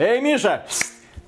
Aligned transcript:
Эй, 0.00 0.18
Миша, 0.22 0.64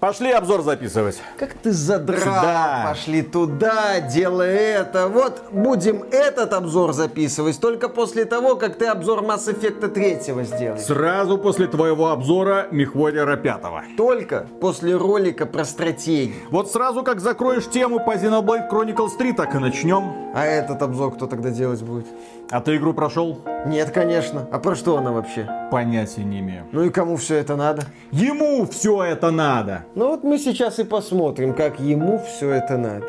Пошли 0.02 0.32
обзор 0.32 0.62
записывать. 0.62 1.22
Как 1.39 1.53
ты 1.54 1.70
задрал. 1.70 2.25
Да. 2.25 2.87
Пошли 2.88 3.22
туда, 3.22 4.01
делай 4.01 4.48
это. 4.48 5.06
Вот 5.06 5.45
будем 5.53 6.03
этот 6.11 6.54
обзор 6.54 6.93
записывать 6.93 7.61
только 7.61 7.88
после 7.88 8.25
того, 8.25 8.57
как 8.57 8.79
ты 8.79 8.87
обзор 8.87 9.21
Mass 9.21 9.46
Effect 9.46 9.87
3 9.87 10.45
сделаешь. 10.45 10.80
Сразу 10.80 11.38
после 11.38 11.69
твоего 11.69 12.09
обзора 12.09 12.67
Мехворера 12.73 13.37
5. 13.37 13.96
Только 13.96 14.49
после 14.61 14.96
ролика 14.96 15.46
про 15.46 15.65
стратегию. 15.65 16.34
Вот 16.50 16.72
сразу 16.72 17.04
как 17.04 17.20
закроешь 17.20 17.70
тему 17.70 18.04
по 18.04 18.16
Xenoblade 18.16 18.68
Chronicles 18.68 19.16
3, 19.16 19.34
так 19.34 19.54
и 19.54 19.58
начнем. 19.58 20.32
А 20.34 20.44
этот 20.44 20.82
обзор 20.82 21.14
кто 21.14 21.28
тогда 21.28 21.50
делать 21.50 21.80
будет? 21.80 22.08
А 22.50 22.60
ты 22.60 22.76
игру 22.76 22.92
прошел? 22.92 23.38
Нет, 23.66 23.92
конечно. 23.92 24.48
А 24.50 24.58
про 24.58 24.74
что 24.74 24.98
она 24.98 25.12
вообще? 25.12 25.48
Понятия 25.70 26.24
не 26.24 26.40
имею. 26.40 26.66
Ну 26.72 26.82
и 26.82 26.90
кому 26.90 27.16
все 27.16 27.36
это 27.36 27.54
надо? 27.54 27.84
Ему 28.10 28.66
все 28.66 29.04
это 29.04 29.30
надо. 29.30 29.84
Ну 29.95 30.09
вот 30.09 30.24
мы 30.24 30.38
сейчас 30.38 30.79
и 30.79 30.85
посмотрим, 30.85 31.53
как 31.53 31.79
ему 31.79 32.19
все 32.19 32.51
это 32.51 32.79
надо. 32.79 33.09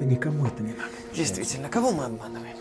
Да 0.00 0.06
никому 0.06 0.46
это 0.46 0.62
не 0.62 0.72
надо. 0.72 0.88
Действительно, 1.14 1.68
кого 1.68 1.92
мы 1.92 2.04
обманываем? 2.04 2.56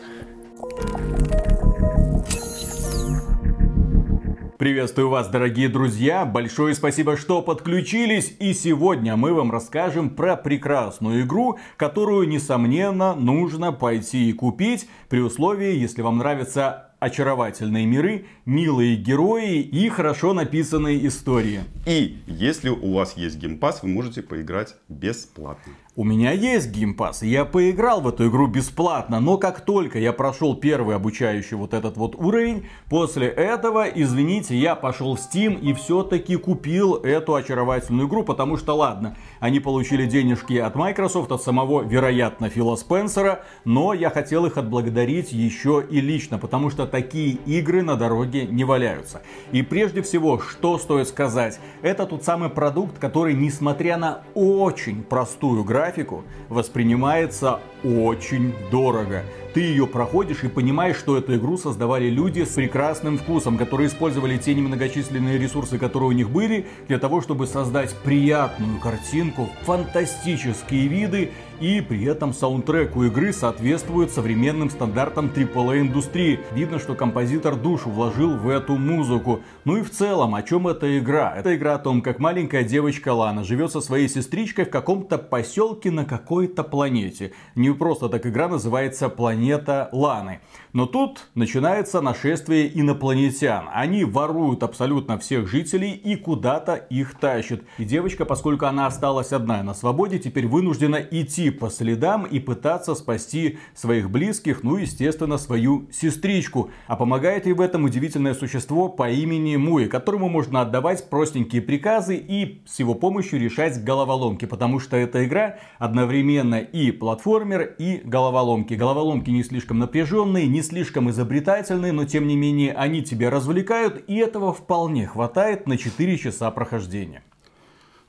Приветствую 4.58 5.10
вас, 5.10 5.30
дорогие 5.30 5.70
друзья! 5.70 6.26
Большое 6.26 6.76
спасибо, 6.76 7.16
что 7.16 7.42
подключились. 7.42 8.36
И 8.40 8.54
сегодня 8.54 9.16
мы 9.16 9.34
вам 9.34 9.52
расскажем 9.52 10.10
про 10.10 10.36
прекрасную 10.36 11.24
игру, 11.24 11.60
которую, 11.78 12.28
несомненно, 12.28 13.16
нужно 13.16 13.72
пойти 13.72 14.30
и 14.30 14.34
купить, 14.34 14.90
при 15.08 15.22
условии, 15.22 15.78
если 15.78 16.02
вам 16.02 16.18
нравятся 16.18 16.93
очаровательные 17.04 17.86
миры, 17.86 18.26
милые 18.46 18.96
герои 18.96 19.60
и 19.60 19.90
хорошо 19.90 20.34
написанные 20.34 21.06
истории. 21.08 21.62
И 21.86 22.18
если 22.28 22.70
у 22.70 22.94
вас 22.94 23.18
есть 23.18 23.38
Game 23.38 23.58
Pass, 23.58 23.84
вы 23.84 23.90
можете 23.90 24.22
поиграть 24.22 24.76
бесплатно. 24.88 25.74
У 25.96 26.04
меня 26.04 26.32
есть 26.32 26.72
Game 26.72 26.94
Pass, 26.94 27.22
я 27.22 27.46
поиграл 27.46 28.02
в 28.02 28.08
эту 28.08 28.28
игру 28.28 28.48
бесплатно, 28.48 29.20
но 29.20 29.38
как 29.38 29.62
только 29.62 30.00
я 30.00 30.12
прошел 30.12 30.56
первый 30.56 30.96
обучающий 30.96 31.56
вот 31.56 31.76
этот 31.76 31.98
вот 31.98 32.16
уровень, 32.16 32.66
после 32.90 33.28
этого, 33.28 33.84
извините, 33.84 34.58
я 34.58 34.74
пошел 34.74 35.16
в 35.16 35.20
Steam 35.20 35.60
и 35.60 35.72
все-таки 35.74 36.36
купил 36.36 36.96
эту 36.96 37.36
очаровательную 37.36 38.08
игру, 38.08 38.24
потому 38.24 38.58
что, 38.58 38.74
ладно, 38.74 39.16
они 39.40 39.60
получили 39.60 40.08
денежки 40.08 40.58
от 40.58 40.74
Microsoft, 40.74 41.32
от 41.32 41.44
самого, 41.44 41.84
вероятно, 41.84 42.50
Фила 42.50 42.76
Спенсера, 42.76 43.44
но 43.64 43.94
я 43.94 44.10
хотел 44.10 44.48
их 44.48 44.58
отблагодарить 44.58 45.32
еще 45.32 45.86
и 45.88 46.02
лично, 46.02 46.40
потому 46.40 46.72
что 46.72 46.88
такие 46.88 47.34
игры 47.46 47.84
на 47.84 47.98
дороге 47.98 48.48
не 48.48 48.64
валяются. 48.64 49.22
И 49.52 49.62
прежде 49.62 50.02
всего, 50.02 50.40
что 50.40 50.80
стоит 50.80 51.08
сказать, 51.08 51.60
это 51.84 52.08
тот 52.08 52.24
самый 52.24 52.50
продукт, 52.50 52.98
который, 52.98 53.36
несмотря 53.36 53.98
на 53.98 54.24
очень 54.34 55.04
простую 55.04 55.64
графику, 55.64 55.83
графику 55.84 56.24
воспринимается 56.48 57.60
очень 57.84 58.54
дорого. 58.72 59.24
Ты 59.54 59.62
ее 59.62 59.86
проходишь 59.86 60.44
и 60.44 60.48
понимаешь, 60.48 60.98
что 60.98 61.16
эту 61.16 61.36
игру 61.36 61.58
создавали 61.58 62.10
люди 62.10 62.44
с 62.44 62.54
прекрасным 62.56 63.20
вкусом, 63.20 63.60
которые 63.60 63.88
использовали 63.88 64.38
те 64.38 64.56
немногочисленные 64.56 65.38
ресурсы, 65.38 65.78
которые 65.78 66.10
у 66.10 66.12
них 66.12 66.32
были, 66.32 66.66
для 66.88 66.98
того, 66.98 67.22
чтобы 67.22 67.46
создать 67.46 67.96
приятную 67.98 68.80
картинку, 68.80 69.50
фантастические 69.62 70.88
виды 70.88 71.32
и 71.60 71.82
при 71.82 72.04
этом 72.06 72.34
саундтрек 72.34 72.96
у 72.96 73.04
игры 73.04 73.32
соответствует 73.32 74.12
современным 74.12 74.72
стандартам 74.72 75.28
AAA 75.28 75.82
индустрии. 75.82 76.40
Видно, 76.54 76.80
что 76.80 76.96
композитор 76.96 77.56
душу 77.56 77.92
вложил 77.92 78.36
в 78.36 78.50
эту 78.50 78.76
музыку. 78.76 79.42
Ну 79.66 79.78
и 79.78 79.84
в 79.84 79.92
целом, 79.92 80.34
о 80.34 80.42
чем 80.42 80.68
эта 80.68 80.98
игра? 80.98 81.32
Это 81.38 81.56
игра 81.56 81.76
о 81.76 81.80
том, 81.80 82.02
как 82.02 82.18
маленькая 82.18 82.64
девочка 82.64 83.14
Лана 83.14 83.44
живет 83.44 83.72
со 83.72 83.82
своей 83.82 84.10
сестричкой 84.10 84.66
в 84.66 84.72
каком-то 84.72 85.20
поселке 85.20 85.92
на 85.92 86.06
какой-то 86.06 86.64
планете. 86.64 87.34
Не 87.54 87.72
просто 87.72 88.10
так 88.10 88.26
игра 88.26 88.48
называется 88.48 89.10
«Планета 89.10 89.43
Ланы». 89.92 90.40
Но 90.74 90.88
тут 90.88 91.28
начинается 91.36 92.02
нашествие 92.02 92.68
инопланетян. 92.80 93.70
Они 93.72 94.04
воруют 94.06 94.64
абсолютно 94.64 95.20
всех 95.20 95.48
жителей 95.48 95.92
и 95.92 96.16
куда-то 96.16 96.74
их 96.74 97.14
тащат. 97.20 97.62
И 97.78 97.86
девочка, 97.86 98.26
поскольку 98.26 98.66
она 98.66 98.88
осталась 98.88 99.34
одна 99.34 99.62
на 99.62 99.76
свободе, 99.76 100.18
теперь 100.18 100.48
вынуждена 100.48 100.96
идти 100.96 101.52
по 101.52 101.70
следам 101.70 102.26
и 102.26 102.40
пытаться 102.40 102.96
спасти 102.96 103.60
своих 103.76 104.10
близких, 104.10 104.64
ну, 104.64 104.78
естественно, 104.78 105.38
свою 105.38 105.88
сестричку. 105.92 106.72
А 106.88 106.96
помогает 106.96 107.46
ей 107.46 107.54
в 107.54 107.62
этом 107.62 107.84
удивительное 107.84 108.34
существо 108.34 108.90
по 108.90 109.12
имени 109.12 109.58
Муи, 109.58 109.86
которому 109.86 110.28
можно 110.28 110.62
отдавать 110.62 111.08
простенькие 111.08 111.62
приказы 111.62 112.16
и 112.16 112.64
с 112.66 112.80
его 112.80 112.96
помощью 112.96 113.40
решать 113.40 113.84
головоломки, 113.84 114.46
потому 114.46 114.80
что 114.80 114.98
эта 114.98 115.24
игра 115.24 115.58
одновременно 115.78 116.56
и 116.56 116.90
платформер, 116.90 117.76
и 117.78 118.02
головоломки. 118.04 118.74
Головоломки 118.74 119.30
не 119.30 119.44
слишком 119.44 119.78
напряженные, 119.78 120.48
не 120.48 120.63
слишком 120.64 121.10
изобретательные, 121.12 121.92
но 121.92 122.06
тем 122.06 122.26
не 122.26 122.36
менее 122.36 122.74
они 122.74 123.04
тебя 123.04 123.30
развлекают, 123.30 124.04
и 124.08 124.16
этого 124.16 124.54
вполне 124.54 125.06
хватает 125.06 125.68
на 125.68 125.78
4 125.78 126.18
часа 126.18 126.50
прохождения. 126.50 127.24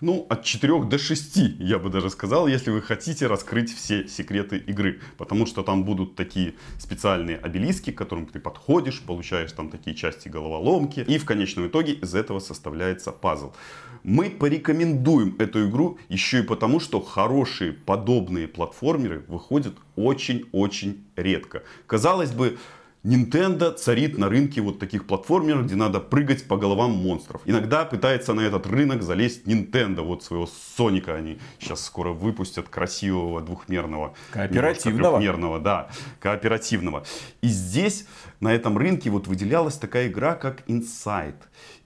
Ну, 0.00 0.26
от 0.28 0.44
4 0.44 0.84
до 0.84 0.98
6, 0.98 1.36
я 1.58 1.78
бы 1.78 1.88
даже 1.88 2.10
сказал, 2.10 2.46
если 2.46 2.70
вы 2.70 2.82
хотите 2.82 3.26
раскрыть 3.26 3.74
все 3.74 4.08
секреты 4.08 4.58
игры. 4.58 5.00
Потому 5.16 5.46
что 5.46 5.62
там 5.62 5.84
будут 5.84 6.16
такие 6.16 6.54
специальные 6.78 7.36
обелиски, 7.36 7.90
к 7.92 7.98
которым 7.98 8.26
ты 8.26 8.40
подходишь, 8.40 9.00
получаешь 9.00 9.52
там 9.52 9.70
такие 9.70 9.96
части 9.96 10.28
головоломки. 10.28 11.00
И 11.00 11.18
в 11.18 11.24
конечном 11.24 11.68
итоге 11.68 11.92
из 11.92 12.14
этого 12.14 12.40
составляется 12.40 13.12
пазл. 13.12 13.52
Мы 14.02 14.28
порекомендуем 14.28 15.36
эту 15.38 15.68
игру 15.68 15.98
еще 16.10 16.40
и 16.40 16.42
потому, 16.42 16.80
что 16.80 17.00
хорошие 17.00 17.72
подобные 17.72 18.48
платформеры 18.48 19.24
выходят 19.28 19.74
очень-очень 19.96 21.04
редко. 21.16 21.62
Казалось 21.86 22.32
бы, 22.32 22.58
Nintendo 23.04 23.70
царит 23.74 24.16
на 24.16 24.30
рынке 24.30 24.62
вот 24.62 24.78
таких 24.78 25.06
платформеров, 25.06 25.66
где 25.66 25.76
надо 25.76 26.00
прыгать 26.00 26.48
по 26.48 26.56
головам 26.56 26.92
монстров. 26.92 27.42
Иногда 27.44 27.84
пытается 27.84 28.32
на 28.32 28.40
этот 28.40 28.66
рынок 28.66 29.02
залезть 29.02 29.46
Nintendo, 29.46 30.00
вот 30.00 30.24
своего 30.24 30.48
Соника 30.76 31.14
они 31.14 31.38
сейчас 31.58 31.84
скоро 31.84 32.12
выпустят 32.12 32.70
красивого 32.70 33.42
двухмерного. 33.42 34.14
Кооперативного. 34.30 35.18
Трехмерного, 35.18 35.60
да, 35.60 35.90
кооперативного. 36.18 37.04
И 37.42 37.48
здесь 37.48 38.06
на 38.40 38.54
этом 38.54 38.78
рынке 38.78 39.10
вот 39.10 39.26
выделялась 39.26 39.76
такая 39.76 40.08
игра, 40.08 40.34
как 40.34 40.66
Inside. 40.66 41.36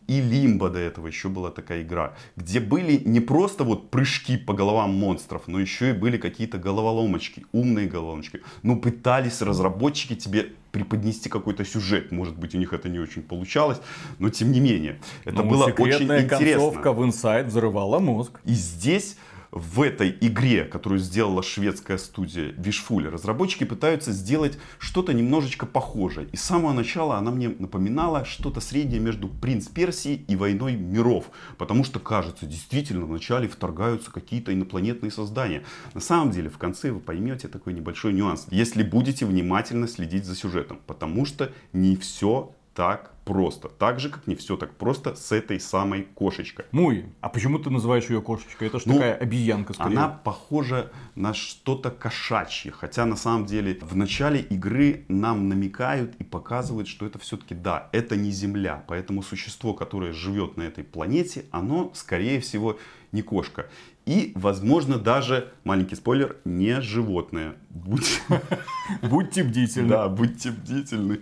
И 0.07 0.23
Лимба 0.23 0.71
до 0.71 0.79
этого 0.79 1.07
еще 1.07 1.29
была 1.29 1.51
такая 1.51 1.83
игра, 1.83 2.15
где 2.35 2.61
были 2.61 2.97
не 3.05 3.21
просто 3.21 3.63
вот 3.63 3.91
прыжки 3.91 4.39
по 4.39 4.55
головам 4.55 4.95
монстров, 4.95 5.43
но 5.49 5.61
еще 5.61 5.91
и 5.91 5.93
были 5.93 6.17
какие-то 6.17 6.57
головоломочки, 6.57 7.45
умные 7.53 7.89
головоломочки. 7.89 8.41
Ну, 8.63 8.81
пытались 8.81 9.43
разработчики 9.43 10.15
тебе 10.15 10.53
преподнести 10.79 11.29
какой-то 11.29 11.65
сюжет. 11.65 12.13
Может 12.13 12.39
быть, 12.39 12.55
у 12.55 12.59
них 12.59 12.73
это 12.73 12.89
не 12.89 12.99
очень 12.99 13.23
получалось, 13.23 13.81
но 14.19 14.31
тем 14.31 14.53
не 14.53 14.61
менее. 14.61 15.01
Это 15.25 15.43
ну, 15.43 15.51
было 15.51 15.65
очень 15.65 16.05
интересно. 16.05 16.37
концовка 16.39 16.93
в 16.93 17.03
Inside 17.03 17.45
взрывала 17.45 17.99
мозг. 17.99 18.41
И 18.45 18.53
здесь 18.53 19.17
в 19.51 19.83
этой 19.83 20.17
игре, 20.21 20.65
которую 20.65 20.99
сделала 20.99 21.43
шведская 21.43 21.99
студия 21.99 22.55
Вишфуль, 22.57 23.09
разработчики 23.09 23.65
пытаются 23.65 24.13
сделать 24.13 24.59
что-то 24.79 25.13
немножечко 25.13 25.67
похожее. 25.67 26.29
И 26.33 26.37
с 26.37 26.43
самого 26.43 26.73
начала 26.73 27.17
она 27.17 27.31
мне 27.31 27.49
напоминала 27.49 28.25
что-то 28.25 28.61
среднее 28.61 29.01
между 29.01 29.29
«Принц 29.29 29.69
Персии» 29.69 30.25
и 30.29 30.37
«Войной 30.37 30.75
миров». 30.75 31.31
Потому 31.57 31.85
что, 31.85 31.99
кажется, 31.99 32.47
действительно 32.47 33.07
вначале 33.07 33.49
вторгаются 33.49 34.11
какие-то 34.11 34.53
инопланетные 34.53 35.11
создания. 35.11 35.65
На 35.95 36.01
самом 36.01 36.31
деле, 36.31 36.51
в 36.51 36.59
конце 36.59 36.91
вы 36.91 37.01
поймете 37.01 37.49
такой 37.49 37.73
небольшой 37.73 38.13
нюанс, 38.13 38.47
если 38.51 38.83
будете 38.83 39.25
внимательно 39.27 39.89
следить 39.89 40.25
за 40.25 40.35
сюжетом. 40.35 40.81
Потому 40.87 41.25
что 41.25 41.53
не 41.73 41.97
все 41.97 42.55
так 42.79 43.11
просто. 43.25 43.69
Так 43.69 43.99
же, 43.99 44.09
как 44.09 44.29
не 44.29 44.37
все 44.37 44.57
так 44.57 44.73
просто 44.77 45.17
с 45.17 45.33
этой 45.33 45.59
самой 45.59 46.05
кошечкой. 46.05 46.67
Муй, 46.71 47.07
а 47.21 47.29
почему 47.29 47.59
ты 47.59 47.71
называешь 47.71 48.09
ее 48.09 48.23
кошечкой? 48.23 48.69
Это 48.69 48.79
же 48.79 48.85
ну, 48.87 48.95
такая 48.95 49.17
обезьянка 49.17 49.73
скорее. 49.73 49.97
Она 49.97 50.09
похожа 50.09 50.93
на 51.17 51.35
что-то 51.35 51.91
кошачье. 51.91 52.71
Хотя 52.71 53.05
на 53.05 53.17
самом 53.17 53.47
деле 53.47 53.77
в 53.83 53.97
начале 53.97 54.43
игры 54.43 55.05
нам 55.09 55.49
намекают 55.49 56.15
и 56.21 56.25
показывают, 56.25 56.87
что 56.87 57.05
это 57.05 57.19
все-таки 57.19 57.57
да, 57.57 57.89
это 57.91 58.15
не 58.15 58.31
Земля. 58.31 58.85
Поэтому 58.87 59.25
существо, 59.25 59.75
которое 59.75 60.13
живет 60.13 60.57
на 60.57 60.63
этой 60.63 60.85
планете, 60.85 61.47
оно 61.51 61.91
скорее 61.95 62.39
всего 62.39 62.79
не 63.11 63.23
кошка. 63.23 63.67
И, 64.09 64.33
возможно, 64.37 64.97
даже, 64.97 65.53
маленький 65.65 65.95
спойлер, 65.95 66.39
не 66.47 66.81
животное. 66.81 67.57
Будьте 69.03 69.45
бдительны. 69.45 69.89
Да, 69.89 70.09
будьте 70.09 70.51
бдительны. 70.51 71.21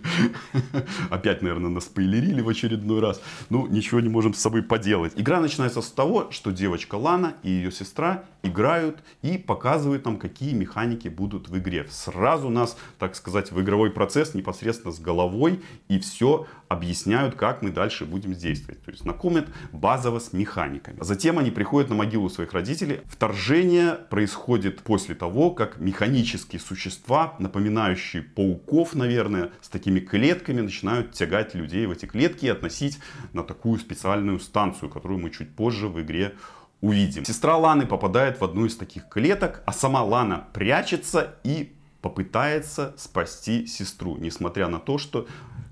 Опять, 1.09 1.41
наверное, 1.41 1.67
на 1.67 1.75
наспойлерили 1.75 2.39
в 2.39 2.47
очередной 2.47 3.01
раз. 3.01 3.21
Ну, 3.49 3.67
ничего 3.67 3.99
не 3.99 4.07
можем 4.07 4.33
с 4.33 4.39
собой 4.39 4.63
поделать. 4.63 5.11
Игра 5.17 5.41
начинается 5.41 5.81
с 5.81 5.91
того, 5.91 6.31
что 6.31 6.51
девочка 6.51 6.95
Лана 6.95 7.33
и 7.43 7.49
ее 7.49 7.73
сестра 7.73 8.23
играют 8.41 9.03
и 9.21 9.37
показывают 9.37 10.05
нам, 10.05 10.17
какие 10.17 10.53
механики 10.53 11.09
будут 11.09 11.49
в 11.49 11.57
игре. 11.57 11.85
Сразу 11.89 12.49
нас, 12.49 12.77
так 12.99 13.15
сказать, 13.15 13.51
в 13.51 13.61
игровой 13.61 13.91
процесс 13.91 14.33
непосредственно 14.33 14.93
с 14.93 14.99
головой 14.99 15.61
и 15.89 15.99
все 15.99 16.47
объясняют, 16.69 17.35
как 17.35 17.61
мы 17.61 17.71
дальше 17.71 18.05
будем 18.05 18.33
действовать. 18.33 18.83
То 18.83 18.91
есть 18.91 19.03
знакомят 19.03 19.47
базово 19.71 20.19
с 20.19 20.33
механиками. 20.33 20.97
Затем 21.01 21.39
они 21.39 21.51
приходят 21.51 21.89
на 21.89 21.95
могилу 21.95 22.29
своих 22.29 22.53
родителей. 22.53 22.76
Вторжение 23.07 23.93
происходит 23.93 24.81
после 24.81 25.15
того, 25.15 25.51
как 25.51 25.79
механические 25.79 26.59
существа, 26.59 27.35
напоминающие 27.39 28.23
пауков, 28.23 28.95
наверное, 28.95 29.51
с 29.61 29.69
такими 29.69 29.99
клетками, 29.99 30.61
начинают 30.61 31.13
тягать 31.13 31.55
людей 31.55 31.85
в 31.85 31.91
эти 31.91 32.05
клетки 32.05 32.45
и 32.45 32.49
относить 32.49 32.99
на 33.33 33.43
такую 33.43 33.79
специальную 33.79 34.39
станцию, 34.39 34.89
которую 34.89 35.19
мы 35.19 35.29
чуть 35.29 35.55
позже 35.55 35.87
в 35.87 36.01
игре 36.01 36.35
увидим. 36.81 37.25
Сестра 37.25 37.57
Ланы 37.57 37.85
попадает 37.85 38.39
в 38.39 38.43
одну 38.43 38.65
из 38.65 38.75
таких 38.75 39.09
клеток, 39.09 39.63
а 39.65 39.73
сама 39.73 40.03
Лана 40.03 40.47
прячется 40.53 41.35
и 41.43 41.73
попытается 42.01 42.93
спасти 42.97 43.65
сестру, 43.65 44.17
несмотря 44.17 44.67
на 44.67 44.79
то, 44.79 44.97
что 44.97 45.27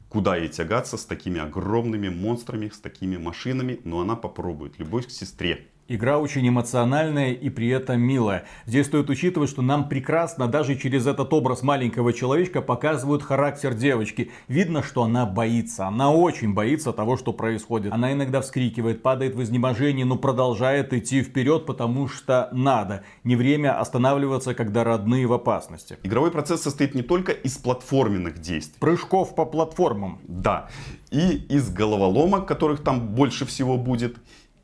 куда 0.10 0.38
ей 0.38 0.48
тягаться 0.48 0.98
с 0.98 1.06
такими 1.06 1.40
огромными 1.40 2.10
монстрами, 2.10 2.70
с 2.70 2.80
такими 2.80 3.18
машинами, 3.18 3.80
но 3.84 4.00
она 4.00 4.16
попробует. 4.16 4.80
Любовь 4.80 5.08
к 5.08 5.12
сестре. 5.12 5.68
Игра 5.88 6.18
очень 6.18 6.50
эмоциональная 6.50 7.34
и 7.34 7.52
при 7.52 7.68
этом 7.68 8.02
милая. 8.02 8.46
Здесь 8.66 8.88
стоит 8.88 9.08
учитывать, 9.12 9.52
что 9.52 9.62
нам 9.62 9.88
прекрасно 9.88 10.48
даже 10.48 10.76
через 10.76 11.06
этот 11.06 11.32
образ 11.32 11.62
маленького 11.62 12.12
человечка 12.12 12.64
показывают 12.64 13.22
характер 13.22 13.76
девочки. 13.76 14.32
Видно, 14.48 14.82
что 14.82 15.04
она 15.04 15.28
боится. 15.28 15.86
Она 15.86 16.12
очень 16.12 16.56
боится 16.56 16.92
того, 16.92 17.18
что 17.18 17.34
происходит. 17.34 17.94
Она 17.94 18.14
иногда 18.14 18.42
вскрикивает, 18.42 19.04
падает 19.04 19.36
в 19.36 19.44
изнеможении, 19.44 20.04
но 20.04 20.16
продолжает 20.16 20.92
идти 20.92 21.22
вперед, 21.22 21.68
потому 21.68 22.08
что 22.08 22.50
надо. 22.52 23.04
Не 23.24 23.36
время 23.36 23.80
останавливаться, 23.80 24.56
когда 24.56 24.84
родные 24.84 25.28
в 25.28 25.34
опасности. 25.34 26.00
Игровой 26.02 26.32
процесс 26.32 26.64
состоит 26.64 26.96
не 26.96 27.04
только 27.04 27.32
из 27.32 27.60
платформенных 27.60 28.40
действий. 28.40 28.80
Прыжков 28.80 29.36
по 29.36 29.46
платформам. 29.46 30.18
Да. 30.28 30.68
И 31.12 31.46
из 31.48 31.70
головоломок, 31.70 32.48
которых 32.48 32.82
там 32.82 33.10
больше 33.10 33.46
всего 33.46 33.78
будет 33.78 34.18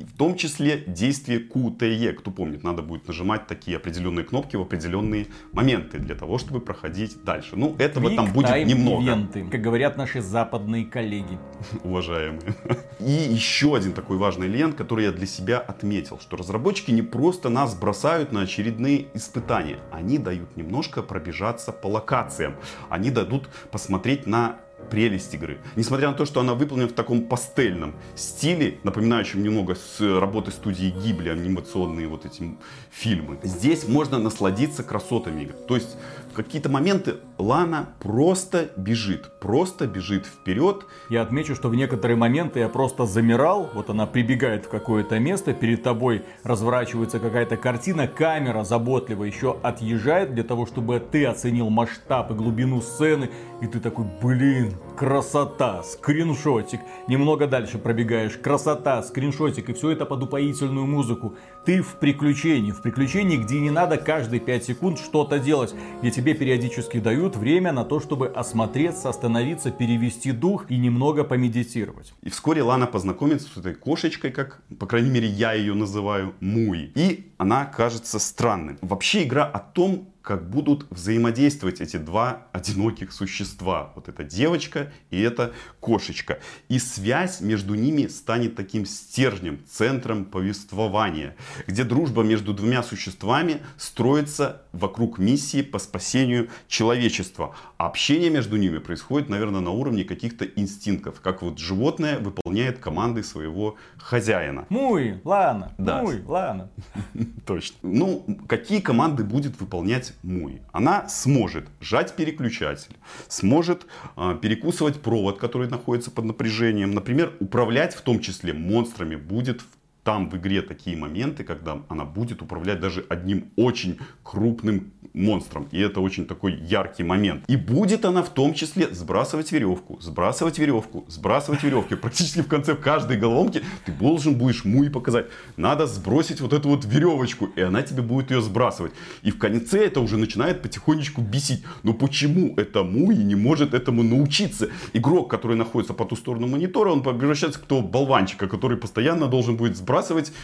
в 0.03 0.18
том 0.18 0.36
числе 0.36 0.83
действие 0.88 1.39
QTE. 1.39 2.13
Кто 2.13 2.31
помнит, 2.31 2.63
надо 2.63 2.81
будет 2.81 3.07
нажимать 3.07 3.48
такие 3.48 3.77
определенные 3.77 4.25
кнопки 4.25 4.56
в 4.56 4.62
определенные 4.62 5.27
моменты 5.51 6.00
для 6.00 6.15
того, 6.15 6.38
чтобы 6.38 6.59
проходить 6.59 7.24
дальше. 7.24 7.56
Ну, 7.56 7.75
этого 7.77 8.09
Quick 8.09 8.15
там 8.15 8.33
будет 8.33 8.68
немного. 8.68 9.03
Ивенты, 9.03 9.48
как 9.50 9.62
говорят 9.62 9.98
наши 9.98 10.21
западные 10.21 10.86
коллеги. 10.86 11.38
Уважаемые. 11.83 12.56
И 13.00 13.12
еще 13.12 13.75
один 13.75 13.94
такой 13.94 14.18
важный 14.18 14.48
элемент, 14.48 14.75
который 14.75 15.06
я 15.06 15.12
для 15.12 15.27
себя 15.27 15.59
отметил, 15.59 16.19
что 16.19 16.38
разработчики 16.38 16.92
не 16.92 17.01
просто 17.01 17.50
нас 17.50 17.75
бросают 17.75 18.31
на 18.31 18.42
очередные 18.42 19.07
испытания. 19.13 19.80
Они 19.92 20.18
дают 20.18 20.56
немножко 20.57 21.01
пробежаться 21.01 21.71
по 21.71 21.88
локациям. 21.88 22.56
Они 22.89 23.12
дадут 23.12 23.50
посмотреть 23.71 24.27
на 24.27 24.57
прелесть 24.89 25.33
игры. 25.33 25.59
Несмотря 25.75 26.09
на 26.09 26.13
то, 26.13 26.25
что 26.25 26.39
она 26.39 26.53
выполнена 26.53 26.87
в 26.87 26.93
таком 26.93 27.23
пастельном 27.23 27.95
стиле, 28.15 28.79
напоминающем 28.83 29.43
немного 29.43 29.75
с 29.75 29.99
работы 29.99 30.51
студии 30.51 30.89
Гибли, 30.89 31.29
анимационные 31.29 32.07
вот 32.07 32.25
эти 32.25 32.57
фильмы, 32.91 33.39
здесь 33.43 33.87
можно 33.87 34.17
насладиться 34.19 34.83
красотами 34.83 35.43
игры. 35.43 35.55
То 35.67 35.75
есть 35.75 35.97
в 36.31 36.33
какие-то 36.33 36.69
моменты 36.69 37.15
Лана 37.41 37.89
просто 37.99 38.69
бежит, 38.77 39.31
просто 39.39 39.88
бежит 39.88 40.25
вперед. 40.25 40.85
Я 41.09 41.23
отмечу, 41.23 41.55
что 41.55 41.69
в 41.69 41.75
некоторые 41.75 42.15
моменты 42.15 42.59
я 42.59 42.69
просто 42.69 43.05
замирал, 43.05 43.69
вот 43.73 43.89
она 43.89 44.05
прибегает 44.05 44.65
в 44.65 44.69
какое-то 44.69 45.19
место, 45.19 45.53
перед 45.53 45.81
тобой 45.81 46.23
разворачивается 46.43 47.19
какая-то 47.19 47.57
картина, 47.57 48.07
камера 48.07 48.63
заботливо 48.63 49.23
еще 49.23 49.57
отъезжает 49.63 50.33
для 50.35 50.43
того, 50.43 50.65
чтобы 50.65 50.99
ты 50.99 51.25
оценил 51.25 51.69
масштаб 51.69 52.31
и 52.31 52.35
глубину 52.35 52.79
сцены, 52.81 53.29
и 53.61 53.67
ты 53.67 53.79
такой, 53.79 54.05
блин, 54.21 54.73
красота, 54.95 55.83
скриншотик. 55.83 56.81
Немного 57.07 57.47
дальше 57.47 57.79
пробегаешь, 57.79 58.38
красота, 58.38 59.01
скриншотик, 59.01 59.69
и 59.69 59.73
все 59.73 59.91
это 59.91 60.05
под 60.05 60.23
упоительную 60.23 60.85
музыку. 60.85 61.35
Ты 61.65 61.81
в 61.81 61.95
приключении, 61.95 62.71
в 62.71 62.81
приключении, 62.81 63.38
где 63.38 63.59
не 63.59 63.71
надо 63.71 63.97
каждые 63.97 64.39
5 64.39 64.63
секунд 64.63 64.99
что-то 64.99 65.39
делать, 65.39 65.73
где 66.01 66.11
тебе 66.11 66.33
периодически 66.33 66.99
дают 66.99 67.30
время 67.35 67.71
на 67.71 67.83
то, 67.83 67.99
чтобы 67.99 68.27
осмотреться, 68.27 69.09
остановиться, 69.09 69.71
перевести 69.71 70.31
дух 70.31 70.65
и 70.69 70.77
немного 70.77 71.23
помедитировать. 71.23 72.13
И 72.21 72.29
вскоре 72.29 72.63
Лана 72.63 72.87
познакомится 72.87 73.47
с 73.47 73.57
этой 73.57 73.73
кошечкой, 73.73 74.31
как, 74.31 74.61
по 74.79 74.85
крайней 74.85 75.09
мере, 75.09 75.27
я 75.27 75.53
ее 75.53 75.73
называю, 75.73 76.33
Муи. 76.39 76.91
И 76.95 77.31
она 77.37 77.65
кажется 77.65 78.19
странной. 78.19 78.77
Вообще 78.81 79.23
игра 79.23 79.45
о 79.45 79.59
том, 79.59 80.10
как 80.21 80.50
будут 80.50 80.85
взаимодействовать 80.89 81.81
эти 81.81 81.97
два 81.97 82.47
одиноких 82.51 83.12
существа. 83.12 83.91
Вот 83.95 84.07
эта 84.07 84.23
девочка 84.23 84.91
и 85.09 85.19
эта 85.19 85.53
кошечка. 85.79 86.39
И 86.69 86.79
связь 86.79 87.41
между 87.41 87.75
ними 87.75 88.07
станет 88.07 88.56
таким 88.56 88.85
стержнем, 88.85 89.59
центром 89.69 90.25
повествования, 90.25 91.35
где 91.68 91.83
дружба 91.83 92.23
между 92.23 92.53
двумя 92.53 92.83
существами 92.83 93.62
строится 93.77 94.62
вокруг 94.71 95.18
миссии 95.18 95.62
по 95.62 95.79
спасению 95.79 96.50
человечества. 96.67 97.56
А 97.77 97.88
общение 97.88 98.29
между 98.29 98.57
ними 98.57 98.77
происходит, 98.77 99.29
наверное, 99.29 99.62
на 99.62 99.71
уровне 99.71 100.03
каких-то 100.03 100.45
инстинктов, 100.45 101.21
как 101.21 101.41
вот 101.41 101.57
животное 101.57 102.19
выполняет 102.19 102.79
команды 102.79 103.24
своего 103.24 103.75
хозяина. 103.97 104.65
Муй, 104.69 105.19
ладно, 105.24 105.74
да. 105.77 106.01
муй, 106.01 106.21
ладно. 106.25 106.69
Точно. 107.45 107.75
Ну, 107.81 108.25
какие 108.47 108.81
команды 108.81 109.24
будет 109.24 109.59
выполнять 109.59 110.10
делать 110.11 110.23
Муи. 110.23 110.61
Она 110.71 111.07
сможет 111.09 111.65
сжать 111.79 112.15
переключатель, 112.15 112.95
сможет 113.27 113.85
э, 114.15 114.37
перекусывать 114.41 115.01
провод, 115.01 115.39
который 115.39 115.69
находится 115.69 116.11
под 116.11 116.25
напряжением. 116.25 116.91
Например, 116.91 117.33
управлять 117.39 117.95
в 117.95 118.01
том 118.01 118.19
числе 118.19 118.53
монстрами 118.53 119.15
будет 119.15 119.61
там 120.03 120.30
в 120.30 120.38
игре 120.38 120.62
такие 120.62 120.98
моменты, 120.98 121.44
когда 121.44 121.81
она 121.89 122.06
будет 122.06 122.42
управлять 122.42 122.80
даже 122.80 123.06
одним 123.09 123.51
очень 123.56 124.00
крупным 124.24 124.92
монстром. 125.13 125.68
И 125.71 125.80
это 125.80 126.00
очень 126.00 126.25
такой 126.25 126.56
яркий 126.56 127.03
момент. 127.03 127.44
И 127.48 127.56
будет 127.56 128.06
она 128.06 128.24
в 128.24 128.30
том 128.30 128.53
числе 128.53 128.88
сбрасывать 128.94 129.51
веревку, 129.51 130.00
сбрасывать 130.01 130.57
веревку, 130.57 131.06
сбрасывать 131.07 131.63
веревки. 131.63 131.95
Практически 131.95 132.42
в 132.42 132.48
конце 132.48 132.75
каждой 132.75 133.18
головоломки 133.18 133.62
ты 133.86 133.92
должен 133.92 134.36
будешь 134.36 134.65
Муи 134.65 134.89
показать. 134.89 135.27
Надо 135.57 135.86
сбросить 135.86 136.42
вот 136.42 136.53
эту 136.53 136.69
вот 136.69 136.86
веревочку, 136.86 137.50
и 137.56 137.62
она 137.62 137.81
тебе 137.81 138.01
будет 138.01 138.31
ее 138.31 138.42
сбрасывать. 138.42 138.94
И 139.21 139.31
в 139.31 139.38
конце 139.38 139.86
это 139.86 140.00
уже 140.00 140.18
начинает 140.18 140.62
потихонечку 140.62 141.21
бесить. 141.21 141.63
Но 141.83 141.94
почему 141.94 142.53
это 142.57 142.83
Муи 142.83 143.18
не 143.18 143.36
может 143.36 143.74
этому 143.74 144.03
научиться? 144.03 144.69
Игрок, 144.94 145.30
который 145.30 145.57
находится 145.57 145.94
по 145.94 146.06
ту 146.06 146.15
сторону 146.15 146.48
монитора, 146.48 146.92
он 146.92 147.03
превращается 147.03 147.59
в 147.59 147.63
того 147.63 147.81
болванчика, 147.81 148.48
который 148.48 148.77
постоянно 148.77 149.27
должен 149.27 149.57
будет 149.57 149.75
сбрасывать 149.75 149.90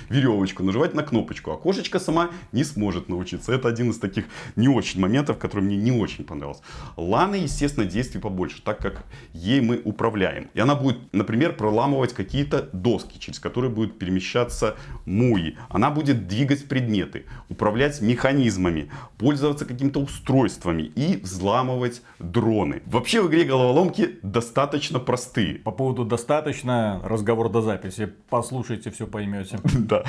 веревочку, 0.09 0.63
нажимать 0.63 0.94
на 0.94 1.03
кнопочку. 1.03 1.51
А 1.51 1.57
кошечка 1.57 1.99
сама 1.99 2.30
не 2.51 2.63
сможет 2.63 3.09
научиться. 3.09 3.54
Это 3.54 3.68
один 3.68 3.92
из 3.92 3.99
таких 3.99 4.25
не 4.56 4.68
очень 4.68 4.99
моментов, 4.99 5.37
которые 5.37 5.66
мне 5.66 5.77
не 5.77 5.92
очень 5.92 6.23
понравилось. 6.23 6.61
Ланы, 6.97 7.35
естественно, 7.35 7.85
действий 7.85 8.19
побольше, 8.19 8.61
так 8.61 8.80
как 8.80 9.06
ей 9.33 9.61
мы 9.61 9.81
управляем. 9.83 10.49
И 10.54 10.59
она 10.59 10.75
будет, 10.75 10.97
например, 11.13 11.56
проламывать 11.56 12.13
какие-то 12.13 12.69
доски, 12.73 13.19
через 13.19 13.39
которые 13.39 13.71
будет 13.71 13.97
перемещаться 13.99 14.75
Муи. 15.06 15.56
Она 15.69 15.89
будет 15.89 16.27
двигать 16.27 16.68
предметы, 16.68 17.25
управлять 17.49 18.01
механизмами, 18.01 18.92
пользоваться 19.18 19.66
какими-то 19.66 19.99
устройствами 19.99 20.83
и 20.83 21.18
взламывать 21.18 22.01
дроны. 22.19 22.81
Вообще 22.85 23.21
в 23.21 23.27
игре 23.27 23.44
головоломки 23.44 24.19
достаточно 24.23 24.99
простые. 24.99 25.56
По 25.56 25.71
поводу 25.71 26.06
достаточно, 26.06 27.01
разговор 27.04 27.49
до 27.49 27.61
записи. 27.61 28.11
Послушайте, 28.30 28.92
все 28.92 29.07
поймете. 29.07 29.36
Да. 29.77 30.03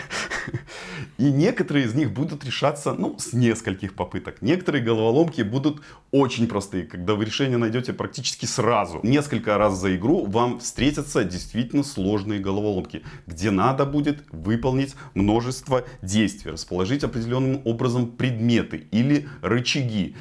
И 1.19 1.25
некоторые 1.25 1.87
из 1.87 1.95
них 1.95 2.13
будут 2.13 2.45
решаться, 2.45 2.95
ну, 2.95 3.19
с 3.19 3.33
нескольких 3.33 3.95
попыток. 3.95 4.41
Некоторые 4.41 4.83
головоломки 4.83 5.43
будут 5.43 5.83
очень 6.11 6.47
простые, 6.47 6.85
когда 6.85 7.15
вы 7.15 7.25
решение 7.25 7.59
найдете 7.59 7.93
практически 7.93 8.47
сразу. 8.47 9.01
Несколько 9.03 9.59
раз 9.59 9.79
за 9.79 9.97
игру 9.97 10.25
вам 10.27 10.61
встретятся 10.61 11.25
действительно 11.25 11.83
сложные 11.83 12.41
головоломки, 12.41 13.03
где 13.27 13.51
надо 13.51 13.85
будет 13.85 14.25
выполнить 14.31 14.95
множество 15.15 15.85
действий, 16.03 16.53
расположить 16.53 17.05
определенным 17.05 17.63
образом 17.65 18.13
предметы 18.13 18.87
или 18.91 19.29
рычаги. 19.43 20.17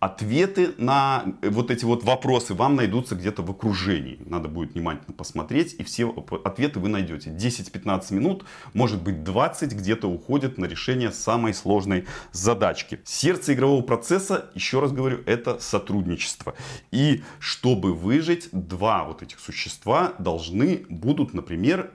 Ответы 0.00 0.74
на 0.78 1.24
э, 1.42 1.50
вот 1.50 1.72
эти 1.72 1.84
вот 1.84 2.04
вопросы 2.04 2.54
вам 2.54 2.76
найдутся 2.76 3.16
где-то 3.16 3.42
в 3.42 3.50
окружении. 3.50 4.20
Надо 4.26 4.48
будет 4.48 4.74
внимательно 4.74 5.12
посмотреть, 5.12 5.74
и 5.74 5.82
все 5.82 6.08
ответы 6.44 6.78
вы 6.78 6.88
найдете. 6.88 7.30
10-15 7.30 8.14
минут, 8.14 8.44
может 8.74 9.02
быть 9.02 9.24
20 9.24 9.72
где-то 9.72 10.06
уходит 10.06 10.56
на 10.56 10.66
решение 10.66 11.10
самой 11.10 11.52
сложной 11.52 12.06
задачки. 12.30 13.00
Сердце 13.04 13.54
игрового 13.54 13.82
процесса, 13.82 14.50
еще 14.54 14.78
раз 14.78 14.92
говорю, 14.92 15.18
это 15.26 15.58
сотрудничество. 15.58 16.54
И 16.92 17.24
чтобы 17.40 17.92
выжить, 17.92 18.50
два 18.52 19.02
вот 19.02 19.22
этих 19.22 19.40
существа 19.40 20.12
должны 20.20 20.86
будут, 20.88 21.34
например, 21.34 21.90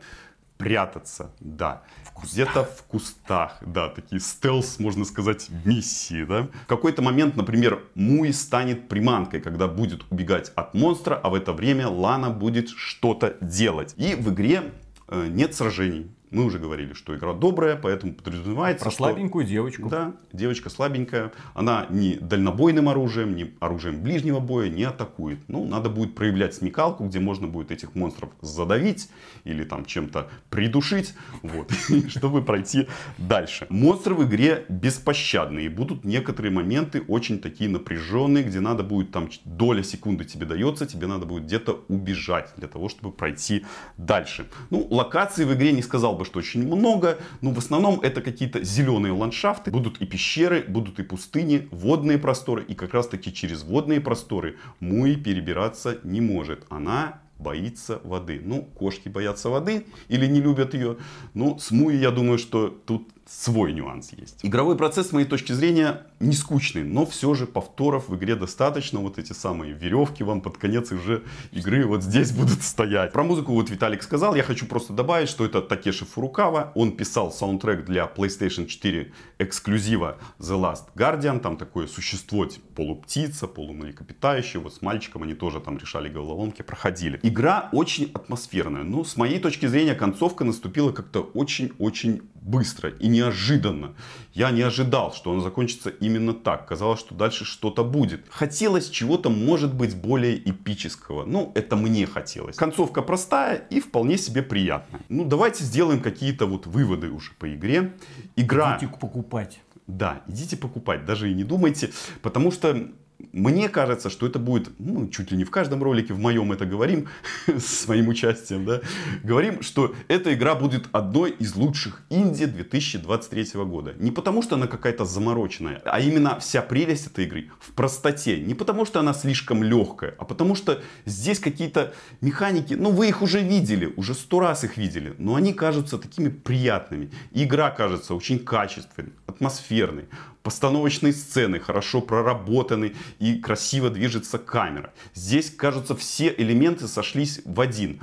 прятаться, 0.58 1.32
да. 1.40 1.84
Где-то 2.22 2.64
в 2.64 2.84
кустах, 2.84 3.58
да, 3.62 3.90
такие 3.90 4.22
стелс, 4.22 4.80
можно 4.80 5.06
сказать, 5.06 5.48
миссии, 5.66 6.24
да. 6.24 6.48
В 6.64 6.68
какой-то 6.68 7.02
момент, 7.02 7.36
например, 7.36 7.84
Муи 7.96 8.32
станет 8.32 8.88
приманкой, 8.88 9.42
когда 9.42 9.68
будет 9.68 10.04
убегать 10.10 10.52
от 10.56 10.74
монстра, 10.74 11.16
а 11.16 11.30
в 11.30 11.36
это 11.36 11.54
время 11.54 11.88
Лана 11.88 12.30
будет 12.30 12.70
что-то 12.70 13.38
делать. 13.42 13.94
И 13.98 14.16
в 14.16 14.34
игре 14.34 14.72
э, 15.08 15.28
нет 15.28 15.56
сражений. 15.56 16.12
Мы 16.34 16.46
уже 16.46 16.58
говорили, 16.58 16.94
что 16.94 17.16
игра 17.16 17.34
добрая, 17.34 17.76
поэтому 17.76 18.14
подразумевается, 18.14 18.84
Про 18.84 18.92
что... 18.92 19.04
слабенькую 19.04 19.46
девочку. 19.46 19.88
Да, 19.88 20.14
девочка 20.32 20.72
слабенькая. 20.72 21.32
Она 21.54 21.86
ни 21.92 22.16
дальнобойным 22.16 22.90
оружием, 22.90 23.36
ни 23.36 23.54
оружием 23.60 24.02
ближнего 24.02 24.40
боя 24.40 24.68
не 24.68 24.84
атакует. 24.84 25.38
Ну, 25.48 25.64
надо 25.64 25.90
будет 25.90 26.16
проявлять 26.16 26.56
смекалку, 26.56 27.06
где 27.06 27.20
можно 27.20 27.46
будет 27.48 27.70
этих 27.70 27.94
монстров 27.94 28.32
задавить 28.42 29.10
или 29.44 29.64
там 29.64 29.86
чем-то 29.86 30.30
придушить, 30.50 31.14
вот, 31.44 31.72
чтобы 32.08 32.42
пройти 32.42 32.88
дальше. 33.20 33.68
Монстры 33.70 34.16
в 34.16 34.26
игре 34.28 34.66
беспощадные. 34.70 35.70
Будут 35.70 36.04
некоторые 36.04 36.52
моменты 36.52 37.04
очень 37.08 37.38
такие 37.38 37.70
напряженные, 37.70 38.44
где 38.44 38.60
надо 38.60 38.82
будет 38.82 39.12
там 39.12 39.30
доля 39.46 39.84
секунды 39.84 40.26
тебе 40.26 40.48
дается, 40.48 40.88
тебе 40.88 41.06
надо 41.06 41.28
будет 41.28 41.44
где-то 41.44 41.86
убежать 41.90 42.52
для 42.58 42.68
того, 42.68 42.90
чтобы 42.90 43.12
пройти 43.12 43.66
дальше. 43.98 44.48
Ну, 44.72 44.88
локаций 44.90 45.46
в 45.46 45.54
игре 45.54 45.74
не 45.74 45.84
сказал 45.84 46.16
бы, 46.16 46.23
что 46.24 46.40
очень 46.40 46.66
много, 46.66 47.20
но 47.42 47.52
в 47.52 47.58
основном 47.58 48.00
это 48.02 48.22
какие-то 48.22 48.64
зеленые 48.64 49.14
ландшафты. 49.14 49.72
Будут 49.72 50.02
и 50.02 50.06
пещеры, 50.06 50.64
будут 50.68 51.00
и 51.00 51.04
пустыни, 51.04 51.68
водные 51.72 52.18
просторы. 52.18 52.64
И 52.64 52.76
как 52.76 52.94
раз 52.94 53.08
таки 53.08 53.34
через 53.34 53.64
водные 53.64 54.02
просторы 54.02 54.58
Муи 54.80 55.16
перебираться 55.16 56.00
не 56.04 56.22
может. 56.22 56.66
Она 56.70 57.22
боится 57.40 58.00
воды. 58.04 58.42
Ну, 58.44 58.64
кошки 58.64 59.10
боятся 59.10 59.50
воды 59.50 59.86
или 60.08 60.26
не 60.26 60.42
любят 60.42 60.74
ее. 60.74 60.98
Ну, 61.34 61.60
с 61.60 61.72
Муи, 61.72 61.96
я 61.96 62.12
думаю, 62.12 62.38
что 62.38 62.70
тут 62.70 63.10
свой 63.26 63.74
нюанс 63.74 64.12
есть. 64.14 64.40
Игровой 64.44 64.78
процесс, 64.78 65.10
с 65.10 65.12
моей 65.12 65.26
точки 65.26 65.54
зрения, 65.54 66.06
не 66.20 66.34
скучный, 66.34 66.84
но 66.84 67.06
все 67.06 67.34
же 67.34 67.46
повторов 67.46 68.10
в 68.10 68.16
игре 68.16 68.36
достаточно. 68.36 69.00
Вот 69.00 69.18
эти 69.18 69.34
самые 69.34 69.74
веревки 69.74 70.24
вам 70.24 70.42
под 70.42 70.58
конец 70.58 70.92
уже 70.92 71.24
игры 71.52 71.86
вот 71.86 72.04
здесь 72.04 72.32
будут 72.38 72.64
стоять. 72.64 73.14
Про 73.14 73.24
музыку 73.24 73.54
вот 73.54 73.70
Виталик 73.70 74.04
сказал. 74.04 74.36
Я 74.36 74.44
хочу 74.44 74.66
просто 74.66 74.94
добавить, 74.94 75.30
что 75.30 75.46
это 75.46 75.62
Такеши 75.62 76.06
Фурукава. 76.06 76.72
Он 76.76 76.92
писал 76.92 77.32
саундтрек 77.32 77.86
для 77.86 78.12
PlayStation 78.14 78.66
4 78.66 79.14
эксклюзива 79.40 80.18
The 80.40 80.60
Last 80.60 80.86
Guardian. 80.96 81.40
Там 81.40 81.58
такое 81.58 81.88
существо, 81.88 82.46
типа 82.46 82.66
полуптица, 82.76 83.48
полумлекопитающее. 83.48 84.62
Вот 84.62 84.74
с 84.74 84.82
мальчиком 84.82 85.24
они 85.24 85.34
тоже 85.34 85.60
там 85.62 85.78
решали 85.78 86.10
головоломки, 86.10 86.62
проходили. 86.62 87.20
Игра 87.24 87.70
очень 87.72 88.12
атмосферная. 88.14 88.84
Но 88.84 89.04
с 89.04 89.16
моей 89.16 89.40
точки 89.40 89.66
зрения 89.66 89.96
концовка 89.96 90.44
наступила 90.44 90.92
как-то 90.92 91.22
очень-очень 91.22 92.22
быстро 92.44 92.90
и 92.90 93.08
неожиданно. 93.08 93.94
Я 94.34 94.52
не 94.52 94.62
ожидал, 94.62 95.14
что 95.14 95.32
он 95.32 95.42
закончится 95.42 95.90
именно 95.90 96.34
так. 96.34 96.68
Казалось, 96.68 97.00
что 97.00 97.16
дальше 97.16 97.46
что-то 97.46 97.84
будет. 97.84 98.26
Хотелось 98.30 98.90
чего-то, 98.90 99.30
может 99.30 99.74
быть, 99.74 99.96
более 99.96 100.38
эпического. 100.38 101.26
Ну, 101.26 101.52
это 101.56 101.76
мне 101.76 102.06
хотелось. 102.06 102.56
Концовка 102.56 103.02
простая 103.02 103.56
и 103.70 103.80
вполне 103.80 104.18
себе 104.18 104.44
приятная. 104.44 105.02
Ну, 105.10 105.26
давайте 105.26 105.64
сделаем 105.64 106.02
какие-то 106.02 106.46
вот 106.46 106.68
выводы 106.68 107.10
уже 107.10 107.32
по 107.40 107.54
игре. 107.54 107.94
Игра... 108.36 108.78
Идите 108.78 108.92
покупать. 108.98 109.60
Да, 109.88 110.22
идите 110.28 110.56
покупать, 110.56 111.04
даже 111.04 111.30
и 111.30 111.34
не 111.34 111.44
думайте, 111.44 111.92
потому 112.22 112.52
что 112.52 112.88
мне 113.32 113.70
кажется, 113.70 114.10
что 114.10 114.28
это 114.28 114.40
будет, 114.40 114.72
ну, 114.80 115.08
чуть 115.08 115.32
ли 115.32 115.38
не 115.38 115.44
в 115.44 115.52
каждом 115.52 115.82
ролике, 115.82 116.14
в 116.14 116.20
моем 116.20 116.52
это 116.52 116.66
говорим, 116.66 117.08
с 117.48 117.88
моим 117.88 118.10
участием, 118.10 118.66
да, 118.66 118.82
говорим, 119.24 119.62
что 119.62 119.96
эта 120.08 120.34
игра 120.34 120.56
будет 120.56 120.88
одной 120.92 121.32
из 121.32 121.56
лучших 121.56 122.04
инди 122.10 122.46
2023 122.46 123.64
года. 123.64 123.94
Не 123.98 124.12
потому, 124.12 124.42
что 124.42 124.56
она 124.56 124.68
какая-то 124.68 125.06
замороченная, 125.06 125.82
а 125.86 126.00
именно 126.00 126.40
вся 126.40 126.62
прелесть 126.62 127.08
этой 127.08 127.26
игры 127.26 127.50
в 127.60 127.72
простоте. 127.72 128.40
Не 128.40 128.54
потому, 128.54 128.86
что 128.86 129.00
она 129.00 129.14
слишком 129.14 129.64
легкая, 129.64 130.16
а 130.18 130.26
потому, 130.26 130.56
что 130.56 130.82
здесь 131.06 131.40
какие-то 131.40 131.94
механики, 132.22 132.74
ну, 132.74 132.92
вы 132.92 133.08
их 133.08 133.22
уже 133.22 133.42
видели, 133.42 133.94
уже 133.96 134.14
сто 134.14 134.40
раз 134.40 134.64
их 134.64 134.78
видели, 134.78 135.16
но 135.18 135.36
они 135.36 135.54
кажутся 135.54 135.98
такими 135.98 136.30
приятными. 136.30 137.12
Игра 137.32 137.72
кажется 137.72 138.16
очень 138.16 138.40
качественной, 138.40 139.14
атмосферной 139.28 140.06
постановочные 140.44 141.14
сцены 141.14 141.60
хорошо 141.60 142.02
проработаны 142.02 142.96
и 143.20 143.40
красиво 143.40 143.90
движется 143.90 144.38
камера. 144.38 144.94
Здесь, 145.16 145.50
кажется, 145.50 145.96
все 145.96 146.34
элементы 146.38 146.88
сошлись 146.88 147.42
в 147.46 147.60
один. 147.60 148.02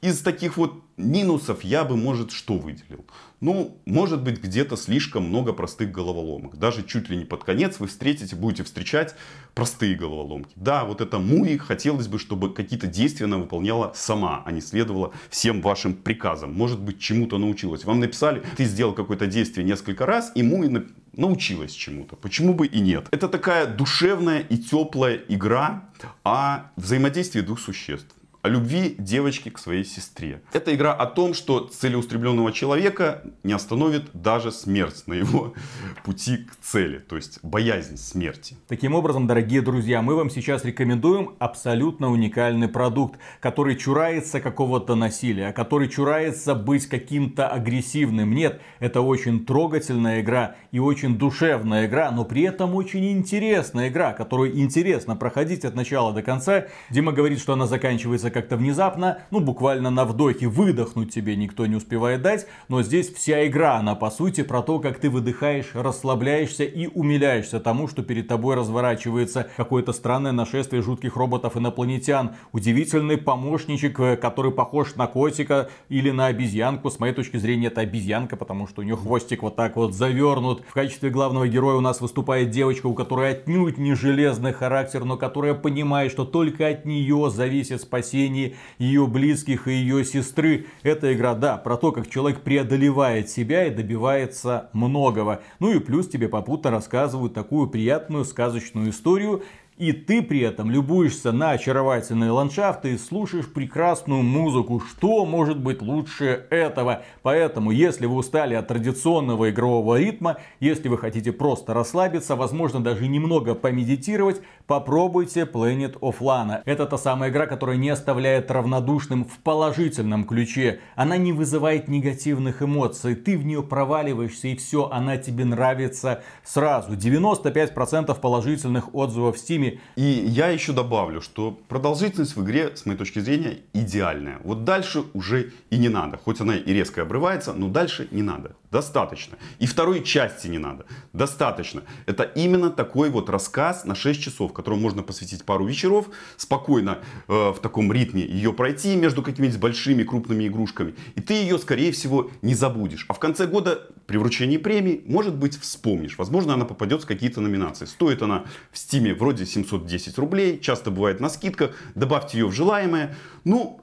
Из 0.00 0.20
таких 0.20 0.56
вот 0.56 0.82
минусов 0.96 1.62
я 1.62 1.84
бы, 1.84 1.96
может, 1.96 2.32
что 2.32 2.58
выделил? 2.58 3.04
Ну, 3.44 3.78
может 3.84 4.22
быть, 4.22 4.42
где-то 4.42 4.74
слишком 4.74 5.24
много 5.24 5.52
простых 5.52 5.92
головоломок. 5.92 6.56
Даже 6.56 6.82
чуть 6.82 7.10
ли 7.10 7.16
не 7.18 7.26
под 7.26 7.44
конец 7.44 7.78
вы 7.78 7.88
встретите, 7.88 8.34
будете 8.36 8.64
встречать 8.64 9.14
простые 9.52 9.96
головоломки. 9.96 10.50
Да, 10.56 10.86
вот 10.86 11.02
это 11.02 11.18
Муи 11.18 11.58
хотелось 11.58 12.08
бы, 12.08 12.18
чтобы 12.18 12.54
какие-то 12.54 12.86
действия 12.86 13.26
она 13.26 13.36
выполняла 13.36 13.92
сама, 13.94 14.42
а 14.46 14.50
не 14.50 14.62
следовала 14.62 15.12
всем 15.28 15.60
вашим 15.60 15.92
приказам. 15.92 16.54
Может 16.54 16.80
быть, 16.80 16.98
чему-то 16.98 17.36
научилась. 17.36 17.84
Вам 17.84 18.00
написали, 18.00 18.42
ты 18.56 18.64
сделал 18.64 18.94
какое-то 18.94 19.26
действие 19.26 19.66
несколько 19.66 20.06
раз, 20.06 20.32
и 20.34 20.42
Муи 20.42 20.70
научилась 21.12 21.72
чему-то. 21.72 22.16
Почему 22.16 22.54
бы 22.54 22.66
и 22.66 22.80
нет? 22.80 23.08
Это 23.10 23.28
такая 23.28 23.66
душевная 23.66 24.38
и 24.38 24.56
теплая 24.56 25.20
игра 25.28 25.90
о 26.22 26.70
взаимодействии 26.76 27.42
двух 27.42 27.60
существ 27.60 28.16
о 28.44 28.48
любви 28.48 28.94
девочки 28.98 29.48
к 29.48 29.58
своей 29.58 29.86
сестре. 29.86 30.42
Это 30.52 30.74
игра 30.74 30.92
о 30.92 31.06
том, 31.06 31.32
что 31.32 31.60
целеустремленного 31.60 32.52
человека 32.52 33.22
не 33.42 33.54
остановит 33.54 34.10
даже 34.12 34.52
смерть 34.52 35.04
на 35.06 35.14
его 35.14 35.54
пути 36.04 36.36
к 36.36 36.54
цели, 36.60 36.98
то 36.98 37.16
есть 37.16 37.38
боязнь 37.42 37.96
смерти. 37.96 38.58
Таким 38.68 38.94
образом, 38.94 39.26
дорогие 39.26 39.62
друзья, 39.62 40.02
мы 40.02 40.14
вам 40.14 40.28
сейчас 40.28 40.62
рекомендуем 40.66 41.36
абсолютно 41.38 42.10
уникальный 42.10 42.68
продукт, 42.68 43.18
который 43.40 43.76
чурается 43.76 44.40
какого-то 44.40 44.94
насилия, 44.94 45.50
который 45.54 45.88
чурается 45.88 46.54
быть 46.54 46.86
каким-то 46.86 47.48
агрессивным. 47.48 48.34
Нет, 48.34 48.60
это 48.78 49.00
очень 49.00 49.46
трогательная 49.46 50.20
игра 50.20 50.56
и 50.70 50.78
очень 50.78 51.16
душевная 51.16 51.86
игра, 51.86 52.10
но 52.10 52.26
при 52.26 52.42
этом 52.42 52.74
очень 52.74 53.10
интересная 53.10 53.88
игра, 53.88 54.12
которую 54.12 54.54
интересно 54.60 55.16
проходить 55.16 55.64
от 55.64 55.74
начала 55.74 56.12
до 56.12 56.20
конца. 56.20 56.66
Дима 56.90 57.12
говорит, 57.12 57.40
что 57.40 57.54
она 57.54 57.66
заканчивается 57.66 58.33
как-то 58.34 58.56
внезапно, 58.56 59.18
ну 59.30 59.40
буквально 59.40 59.90
на 59.90 60.04
вдохе 60.04 60.48
выдохнуть 60.48 61.14
тебе 61.14 61.36
никто 61.36 61.66
не 61.66 61.76
успевает 61.76 62.20
дать, 62.20 62.46
но 62.68 62.82
здесь 62.82 63.12
вся 63.14 63.46
игра, 63.46 63.76
она 63.76 63.94
по 63.94 64.10
сути 64.10 64.42
про 64.42 64.60
то, 64.60 64.80
как 64.80 64.98
ты 64.98 65.08
выдыхаешь, 65.08 65.70
расслабляешься 65.74 66.64
и 66.64 66.88
умиляешься 66.88 67.60
тому, 67.60 67.86
что 67.86 68.02
перед 68.02 68.26
тобой 68.26 68.56
разворачивается 68.56 69.48
какое-то 69.56 69.92
странное 69.92 70.32
нашествие 70.32 70.82
жутких 70.82 71.16
роботов-инопланетян, 71.16 72.32
удивительный 72.50 73.16
помощничек, 73.16 74.00
э, 74.00 74.16
который 74.16 74.50
похож 74.50 74.96
на 74.96 75.06
котика 75.06 75.70
или 75.88 76.10
на 76.10 76.26
обезьянку, 76.26 76.90
с 76.90 76.98
моей 76.98 77.14
точки 77.14 77.36
зрения 77.36 77.68
это 77.68 77.82
обезьянка, 77.82 78.36
потому 78.36 78.66
что 78.66 78.80
у 78.80 78.84
нее 78.84 78.96
хвостик 78.96 79.42
вот 79.42 79.54
так 79.54 79.76
вот 79.76 79.94
завернут. 79.94 80.64
В 80.68 80.74
качестве 80.74 81.10
главного 81.10 81.46
героя 81.46 81.76
у 81.76 81.80
нас 81.80 82.00
выступает 82.00 82.50
девочка, 82.50 82.86
у 82.86 82.94
которой 82.94 83.30
отнюдь 83.30 83.78
не 83.78 83.94
железный 83.94 84.52
характер, 84.52 85.04
но 85.04 85.16
которая 85.16 85.54
понимает, 85.54 86.10
что 86.10 86.24
только 86.24 86.66
от 86.66 86.84
нее 86.84 87.30
зависит 87.30 87.80
спасение 87.80 88.23
спасении 88.24 88.56
ее 88.78 89.06
близких 89.06 89.68
и 89.68 89.72
ее 89.72 90.04
сестры. 90.04 90.66
Эта 90.82 91.12
игра, 91.12 91.34
да, 91.34 91.56
про 91.56 91.76
то, 91.76 91.92
как 91.92 92.08
человек 92.08 92.40
преодолевает 92.40 93.28
себя 93.28 93.66
и 93.66 93.70
добивается 93.70 94.70
многого. 94.72 95.42
Ну 95.60 95.72
и 95.72 95.78
плюс 95.78 96.08
тебе 96.08 96.28
попутно 96.28 96.70
рассказывают 96.70 97.34
такую 97.34 97.68
приятную 97.68 98.24
сказочную 98.24 98.90
историю, 98.90 99.42
И 99.76 99.90
ты 99.90 100.22
при 100.22 100.38
этом 100.38 100.70
любуешься 100.70 101.32
на 101.32 101.50
очаровательные 101.50 102.30
ландшафты 102.30 102.94
и 102.94 102.98
слушаешь 102.98 103.52
прекрасную 103.52 104.22
музыку. 104.22 104.78
Что 104.78 105.26
может 105.26 105.58
быть 105.58 105.82
лучше 105.82 106.46
этого? 106.50 107.02
Поэтому, 107.22 107.72
если 107.72 108.06
вы 108.06 108.14
устали 108.14 108.54
от 108.54 108.68
традиционного 108.68 109.50
игрового 109.50 109.98
ритма, 109.98 110.36
если 110.60 110.88
вы 110.88 110.96
хотите 110.96 111.32
просто 111.32 111.74
расслабиться, 111.74 112.36
возможно 112.36 112.84
даже 112.84 113.08
немного 113.08 113.56
помедитировать, 113.56 114.42
попробуйте 114.68 115.40
Planet 115.40 115.98
of 115.98 116.18
Lana. 116.20 116.62
Это 116.66 116.86
та 116.86 116.96
самая 116.96 117.30
игра, 117.30 117.46
которая 117.46 117.76
не 117.76 117.90
оставляет 117.90 118.52
равнодушным 118.52 119.24
в 119.24 119.38
положительном 119.38 120.22
ключе. 120.22 120.78
Она 120.94 121.16
не 121.16 121.32
вызывает 121.32 121.88
негативных 121.88 122.62
эмоций. 122.62 123.16
Ты 123.16 123.36
в 123.36 123.44
нее 123.44 123.64
проваливаешься 123.64 124.48
и 124.48 124.54
все, 124.54 124.88
она 124.88 125.16
тебе 125.16 125.44
нравится 125.44 126.22
сразу. 126.44 126.92
95% 126.92 128.20
положительных 128.20 128.94
отзывов 128.94 129.36
в 129.36 129.40
Steam 129.40 129.63
фильме. 129.64 129.80
И 129.96 130.02
я 130.02 130.48
еще 130.48 130.72
добавлю, 130.72 131.20
что 131.20 131.58
продолжительность 131.68 132.36
в 132.36 132.42
игре, 132.44 132.76
с 132.76 132.86
моей 132.86 132.98
точки 132.98 133.18
зрения, 133.20 133.58
идеальная. 133.72 134.38
Вот 134.44 134.64
дальше 134.64 135.04
уже 135.14 135.52
и 135.70 135.78
не 135.78 135.88
надо. 135.88 136.18
Хоть 136.18 136.40
она 136.40 136.56
и 136.56 136.72
резко 136.72 137.02
обрывается, 137.02 137.52
но 137.52 137.68
дальше 137.68 138.08
не 138.10 138.22
надо. 138.22 138.52
Достаточно. 138.70 139.38
И 139.60 139.66
второй 139.66 140.02
части 140.02 140.48
не 140.48 140.58
надо. 140.58 140.84
Достаточно. 141.12 141.82
Это 142.06 142.24
именно 142.24 142.70
такой 142.70 143.08
вот 143.08 143.30
рассказ 143.30 143.84
на 143.84 143.94
6 143.94 144.20
часов, 144.20 144.52
которому 144.52 144.82
можно 144.82 145.02
посвятить 145.02 145.44
пару 145.44 145.64
вечеров, 145.64 146.06
спокойно 146.36 146.98
э, 147.28 147.52
в 147.52 147.60
таком 147.60 147.92
ритме 147.92 148.22
ее 148.22 148.52
пройти 148.52 148.96
между 148.96 149.22
какими-нибудь 149.22 149.60
большими 149.60 150.02
крупными 150.02 150.48
игрушками. 150.48 150.94
И 151.14 151.20
ты 151.20 151.34
ее, 151.34 151.58
скорее 151.58 151.92
всего, 151.92 152.30
не 152.42 152.54
забудешь. 152.54 153.06
А 153.08 153.12
в 153.12 153.20
конце 153.20 153.46
года 153.46 153.80
при 154.06 154.16
вручении 154.16 154.56
премии, 154.56 155.02
может 155.06 155.36
быть, 155.36 155.56
вспомнишь. 155.56 156.18
Возможно, 156.18 156.54
она 156.54 156.64
попадет 156.64 157.04
в 157.04 157.06
какие-то 157.06 157.40
номинации. 157.40 157.84
Стоит 157.84 158.22
она 158.22 158.44
в 158.72 158.78
стиме 158.78 159.14
вроде 159.14 159.46
710 159.54 160.18
рублей, 160.18 160.58
часто 160.60 160.90
бывает 160.90 161.20
на 161.20 161.28
скидках. 161.28 161.76
Добавьте 161.94 162.38
ее 162.38 162.46
в 162.46 162.52
желаемое. 162.52 163.16
Ну, 163.44 163.80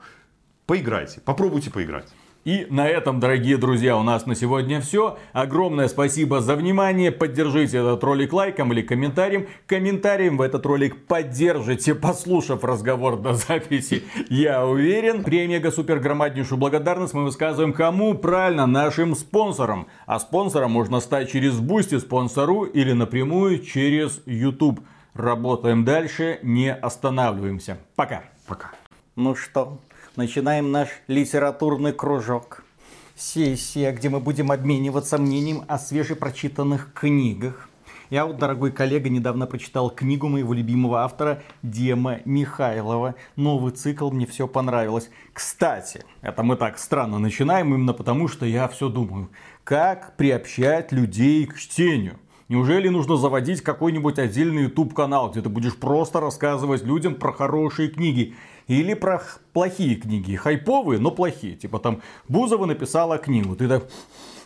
поиграйте, 0.65 1.21
попробуйте 1.21 1.71
поиграть. 1.71 2.07
И 2.43 2.65
на 2.71 2.87
этом, 2.87 3.19
дорогие 3.19 3.57
друзья, 3.57 3.95
у 3.95 4.01
нас 4.01 4.25
на 4.25 4.33
сегодня 4.33 4.81
все. 4.81 5.19
Огромное 5.31 5.87
спасибо 5.87 6.41
за 6.41 6.55
внимание. 6.55 7.11
Поддержите 7.11 7.77
этот 7.77 8.03
ролик 8.03 8.33
лайком 8.33 8.73
или 8.73 8.81
комментарием. 8.81 9.45
Комментарием 9.67 10.37
в 10.37 10.41
этот 10.41 10.65
ролик 10.65 11.05
поддержите, 11.05 11.93
послушав 11.93 12.63
разговор 12.63 13.17
до 13.19 13.35
записи. 13.35 14.03
Я 14.29 14.65
уверен. 14.65 15.23
Премега 15.23 15.69
супер 15.69 15.99
громаднейшую 15.99 16.57
благодарность 16.57 17.13
мы 17.13 17.25
высказываем 17.25 17.73
кому? 17.73 18.15
Правильно, 18.15 18.65
нашим 18.65 19.13
спонсорам. 19.13 19.85
А 20.07 20.19
спонсором 20.19 20.71
можно 20.71 20.99
стать 20.99 21.31
через 21.31 21.59
Boosty, 21.59 21.99
спонсор.ру 21.99 22.63
или 22.63 22.93
напрямую 22.93 23.59
через 23.59 24.19
YouTube. 24.25 24.79
Работаем 25.13 25.83
дальше, 25.83 26.39
не 26.41 26.73
останавливаемся. 26.73 27.77
Пока. 27.95 28.23
Пока. 28.47 28.71
Ну 29.17 29.35
что, 29.35 29.79
начинаем 30.15 30.71
наш 30.71 30.87
литературный 31.07 31.91
кружок. 31.91 32.63
Сессия, 33.15 33.91
где 33.91 34.07
мы 34.07 34.21
будем 34.21 34.51
обмениваться 34.51 35.17
мнением 35.17 35.65
о 35.67 35.77
свежепрочитанных 35.77 36.93
книгах. 36.93 37.67
Я 38.09 38.25
вот, 38.25 38.37
дорогой 38.37 38.71
коллега, 38.71 39.09
недавно 39.09 39.47
прочитал 39.47 39.89
книгу 39.89 40.29
моего 40.29 40.53
любимого 40.53 41.03
автора 41.03 41.43
Дема 41.61 42.19
Михайлова. 42.23 43.15
Новый 43.35 43.73
цикл, 43.73 44.11
мне 44.11 44.25
все 44.25 44.47
понравилось. 44.47 45.09
Кстати, 45.33 46.03
это 46.21 46.41
мы 46.41 46.55
так 46.55 46.79
странно 46.79 47.19
начинаем, 47.19 47.73
именно 47.73 47.93
потому 47.93 48.29
что 48.29 48.45
я 48.45 48.67
все 48.69 48.87
думаю, 48.87 49.29
как 49.65 50.15
приобщать 50.15 50.93
людей 50.93 51.45
к 51.45 51.57
чтению. 51.57 52.17
Неужели 52.51 52.89
нужно 52.89 53.15
заводить 53.15 53.61
какой-нибудь 53.61 54.19
отдельный 54.19 54.63
YouTube 54.63 54.93
канал, 54.93 55.31
где 55.31 55.41
ты 55.41 55.47
будешь 55.47 55.77
просто 55.77 56.19
рассказывать 56.19 56.83
людям 56.83 57.15
про 57.15 57.31
хорошие 57.31 57.87
книги? 57.87 58.35
Или 58.67 58.93
про 58.93 59.23
плохие 59.53 59.95
книги, 59.95 60.35
хайповые, 60.35 60.99
но 60.99 61.11
плохие. 61.11 61.55
Типа 61.55 61.79
там 61.79 62.01
Бузова 62.27 62.65
написала 62.65 63.17
книгу, 63.17 63.55
ты 63.55 63.69
так 63.69 63.89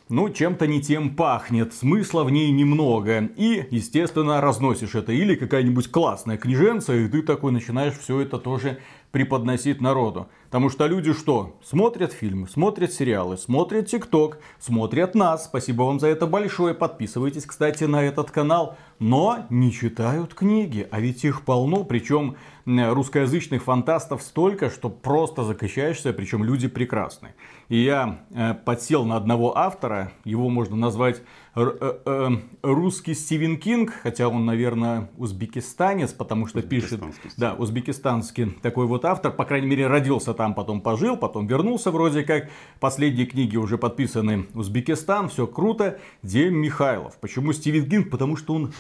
ну, 0.07 0.29
чем-то 0.29 0.67
не 0.67 0.83
тем 0.83 1.15
пахнет, 1.15 1.73
смысла 1.73 2.23
в 2.23 2.29
ней 2.29 2.51
немного. 2.51 3.27
И, 3.37 3.65
естественно, 3.71 4.39
разносишь 4.39 4.93
это. 4.93 5.11
Или 5.11 5.33
какая-нибудь 5.33 5.89
классная 5.89 6.37
книженца, 6.37 6.93
и 6.93 7.07
ты 7.07 7.23
такой 7.23 7.51
начинаешь 7.51 7.97
все 7.97 8.21
это 8.21 8.37
тоже 8.37 8.77
преподносить 9.15 9.79
народу. 9.79 10.27
Потому 10.47 10.69
что 10.69 10.87
люди 10.87 11.13
что? 11.13 11.57
Смотрят 11.63 12.11
фильмы, 12.11 12.49
смотрят 12.49 12.91
сериалы, 12.91 13.37
смотрят 13.37 13.87
ТикТок, 13.87 14.39
смотрят 14.59 15.15
нас. 15.15 15.45
Спасибо 15.45 15.83
вам 15.83 16.01
за 16.01 16.07
это 16.07 16.27
большое. 16.27 16.73
Подписывайтесь, 16.73 17.45
кстати, 17.45 17.85
на 17.85 18.03
этот 18.03 18.31
канал. 18.31 18.75
Но 18.99 19.45
не 19.49 19.71
читают 19.71 20.33
книги. 20.33 20.85
А 20.91 20.99
ведь 20.99 21.23
их 21.23 21.43
полно. 21.45 21.85
Причем 21.85 22.35
русскоязычных 22.65 23.63
фантастов 23.63 24.21
столько, 24.21 24.69
что 24.69 24.89
просто 24.89 25.45
закачаешься. 25.45 26.11
Причем 26.11 26.43
люди 26.43 26.67
прекрасные. 26.67 27.35
И 27.69 27.77
я 27.77 28.25
э, 28.31 28.53
подсел 28.53 29.05
на 29.05 29.15
одного 29.15 29.57
автора, 29.57 30.11
его 30.23 30.49
можно 30.49 30.75
назвать 30.75 31.21
русский 31.55 33.13
Стивен 33.13 33.57
Кинг, 33.57 33.93
хотя 34.03 34.27
он, 34.27 34.45
наверное, 34.45 35.09
узбекистанец, 35.17 36.11
потому 36.11 36.47
что 36.47 36.61
пишет... 36.61 37.01
Да, 37.37 37.53
узбекистанский 37.53 38.51
такой 38.61 38.85
вот 38.87 39.05
автор, 39.05 39.31
по 39.31 39.45
крайней 39.45 39.67
мере, 39.67 39.87
родился 39.87 40.33
там, 40.33 40.53
потом 40.53 40.81
пожил, 40.81 41.15
потом 41.15 41.47
вернулся 41.47 41.91
вроде 41.91 42.23
как. 42.23 42.49
Последние 42.79 43.25
книги 43.25 43.55
уже 43.55 43.77
подписаны 43.77 44.47
Узбекистан, 44.53 45.29
все 45.29 45.47
круто. 45.47 45.97
Дем 46.23 46.55
Михайлов. 46.55 47.17
Почему 47.21 47.53
Стивен 47.53 47.89
Кинг? 47.89 48.09
Потому 48.09 48.35
что 48.35 48.53
он 48.53 48.73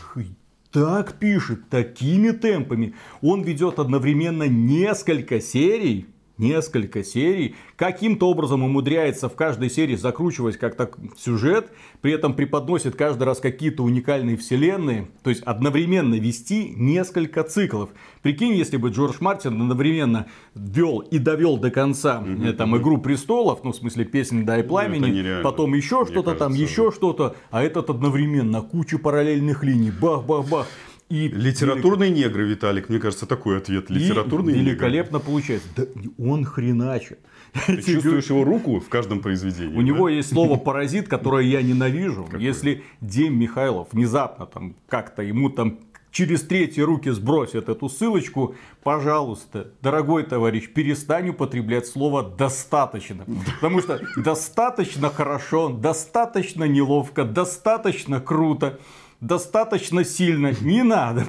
так 0.71 1.13
пишет, 1.13 1.69
такими 1.69 2.31
темпами. 2.31 2.95
Он 3.21 3.43
ведет 3.43 3.79
одновременно 3.79 4.43
несколько 4.49 5.39
серий, 5.39 6.07
несколько 6.37 7.03
серий, 7.03 7.55
каким-то 7.75 8.29
образом 8.29 8.63
умудряется 8.63 9.29
в 9.29 9.35
каждой 9.35 9.69
серии 9.69 9.95
закручивать 9.95 10.57
как-то 10.57 10.89
сюжет, 11.17 11.71
при 12.01 12.11
этом 12.13 12.33
преподносит 12.33 12.95
каждый 12.95 13.23
раз 13.23 13.39
какие-то 13.39 13.83
уникальные 13.83 14.37
вселенные, 14.37 15.07
то 15.23 15.29
есть 15.29 15.43
одновременно 15.43 16.15
вести 16.15 16.73
несколько 16.75 17.43
циклов. 17.43 17.89
Прикинь, 18.21 18.53
если 18.53 18.77
бы 18.77 18.89
Джордж 18.89 19.17
Мартин 19.19 19.61
одновременно 19.61 20.27
вел 20.53 20.99
и 20.99 21.17
довел 21.17 21.57
до 21.57 21.71
конца 21.71 22.23
mm-hmm. 22.25 22.53
там 22.53 22.77
Игру 22.77 22.97
престолов, 22.97 23.63
ну 23.63 23.71
в 23.71 23.75
смысле 23.75 24.05
песнь 24.05 24.45
Дай 24.45 24.63
пламени, 24.63 25.41
потом 25.41 25.73
еще 25.73 26.05
что-то 26.05 26.35
там, 26.35 26.53
еще 26.53 26.91
что-то, 26.91 27.35
а 27.51 27.63
этот 27.63 27.89
одновременно 27.89 28.61
куча 28.61 28.97
параллельных 28.97 29.63
линий, 29.63 29.91
бах-бах-бах. 29.91 30.67
И 31.09 31.27
Литературные 31.27 32.09
велик... 32.09 32.25
негры, 32.25 32.47
Виталик, 32.47 32.89
мне 32.89 32.99
кажется, 32.99 33.27
такой 33.27 33.57
ответ. 33.59 33.89
Литературные 33.89 34.55
и 34.55 34.59
великолепно 34.59 35.17
негры. 35.17 35.31
получается. 35.31 35.67
Да 35.75 35.83
он 36.17 36.45
хреначит. 36.45 37.19
Ты 37.67 37.81
чувствуешь 37.81 38.29
его 38.29 38.43
руку 38.43 38.79
в 38.79 38.89
каждом 38.89 39.19
произведении. 39.19 39.75
У 39.75 39.77
да? 39.77 39.83
него 39.83 40.09
есть 40.09 40.29
слово 40.29 40.55
паразит, 40.63 41.07
которое 41.07 41.45
я 41.45 41.61
ненавижу. 41.61 42.23
Какое? 42.25 42.39
Если 42.39 42.83
Дем 43.01 43.37
Михайлов 43.37 43.89
внезапно 43.91 44.47
там 44.47 44.75
как-то 44.87 45.21
ему 45.21 45.49
там 45.49 45.79
через 46.15 46.43
третьи 46.43 46.81
руки 46.81 47.09
сбросят 47.09 47.67
эту 47.67 47.89
ссылочку, 47.89 48.55
пожалуйста, 48.83 49.71
дорогой 49.81 50.23
товарищ, 50.23 50.69
перестань 50.69 51.29
употреблять 51.29 51.87
слово 51.87 52.23
«достаточно». 52.23 53.25
Потому 53.55 53.81
что 53.81 53.99
достаточно 54.15 55.09
хорошо, 55.09 55.67
достаточно 55.69 56.63
неловко, 56.63 57.25
достаточно 57.25 58.21
круто 58.21 58.79
достаточно 59.25 60.03
сильно 60.03 60.53
не 60.61 60.83
надо. 60.83 61.25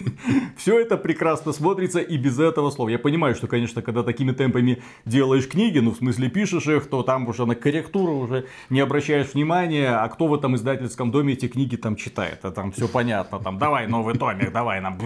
Все 0.56 0.80
это 0.80 0.96
прекрасно 0.96 1.52
смотрится 1.52 2.00
и 2.00 2.16
без 2.16 2.38
этого 2.38 2.70
слова. 2.70 2.88
Я 2.88 2.98
понимаю, 2.98 3.34
что, 3.34 3.46
конечно, 3.46 3.82
когда 3.82 4.02
такими 4.02 4.32
темпами 4.32 4.82
делаешь 5.04 5.48
книги, 5.48 5.78
ну, 5.78 5.90
в 5.90 5.96
смысле, 5.96 6.30
пишешь 6.30 6.66
их, 6.66 6.88
то 6.88 7.02
там 7.02 7.28
уже 7.28 7.44
на 7.44 7.54
корректуру 7.54 8.14
уже 8.14 8.46
не 8.70 8.80
обращаешь 8.80 9.34
внимания, 9.34 9.90
а 9.90 10.08
кто 10.08 10.26
в 10.26 10.34
этом 10.34 10.56
издательском 10.56 11.10
доме 11.10 11.34
эти 11.34 11.48
книги 11.48 11.76
там 11.76 11.96
читает. 11.96 12.40
А 12.44 12.50
там 12.50 12.72
все 12.72 12.88
понятно. 12.88 13.38
Там, 13.38 13.58
давай 13.58 13.86
новый 13.86 14.16
томик, 14.16 14.52
давай 14.52 14.80
нам 14.80 14.98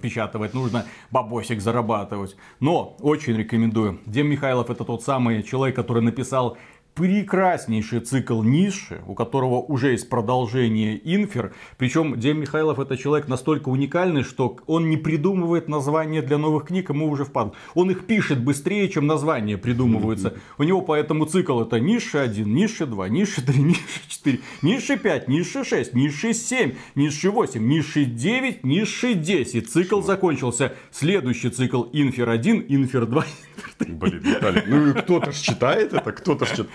печатывать, 0.00 0.54
нужно 0.54 0.86
бабосик 1.10 1.60
зарабатывать. 1.60 2.36
Но 2.60 2.96
очень 3.00 3.36
рекомендую. 3.36 3.98
Дем 4.06 4.28
Михайлов 4.28 4.70
это 4.70 4.84
тот 4.84 5.02
самый 5.02 5.42
человек, 5.42 5.76
который 5.76 6.02
написал 6.02 6.56
прекраснейший 6.94 8.00
цикл 8.00 8.42
Ниши, 8.42 9.02
у 9.06 9.14
которого 9.14 9.60
уже 9.60 9.92
есть 9.92 10.08
продолжение 10.08 11.00
Инфер. 11.04 11.52
Причем 11.78 12.18
Дем 12.18 12.40
Михайлов 12.40 12.78
это 12.78 12.96
человек 12.96 13.28
настолько 13.28 13.68
уникальный, 13.68 14.22
что 14.22 14.58
он 14.66 14.90
не 14.90 14.96
придумывает 14.96 15.68
названия 15.68 16.22
для 16.22 16.38
новых 16.38 16.66
книг, 16.66 16.90
ему 16.90 17.10
уже 17.10 17.24
впад. 17.24 17.54
Он 17.74 17.90
их 17.90 18.06
пишет 18.06 18.42
быстрее, 18.42 18.88
чем 18.88 19.06
названия 19.06 19.56
придумываются. 19.56 20.34
У 20.58 20.62
него 20.62 20.82
поэтому 20.82 21.24
цикл 21.24 21.60
это 21.60 21.80
Ниша 21.80 22.22
1, 22.22 22.52
Ниша 22.52 22.86
2, 22.86 23.08
Ниша 23.08 23.44
3, 23.46 23.62
Ниша 23.62 23.80
4, 24.08 24.40
Ниша 24.62 24.96
5, 24.96 25.28
Ниша 25.28 25.64
6, 25.64 25.94
Ниша 25.94 26.34
7, 26.34 26.74
Ниша 26.94 27.30
8, 27.30 27.66
Ниша 27.66 28.04
9, 28.04 28.64
Ниша 28.64 29.14
10. 29.14 29.70
Цикл 29.70 30.02
закончился. 30.02 30.74
Следующий 30.90 31.50
цикл 31.50 31.84
Инфер 31.92 32.28
1, 32.28 32.66
Инфер 32.68 33.06
2, 33.06 33.24
Блин, 33.78 34.18
Виталий, 34.18 34.62
ну 34.66 34.94
кто-то 34.94 35.32
ж 35.32 35.36
читает 35.36 35.92
это, 35.92 36.12
кто-то 36.12 36.44
ж 36.44 36.50
читает. 36.50 36.70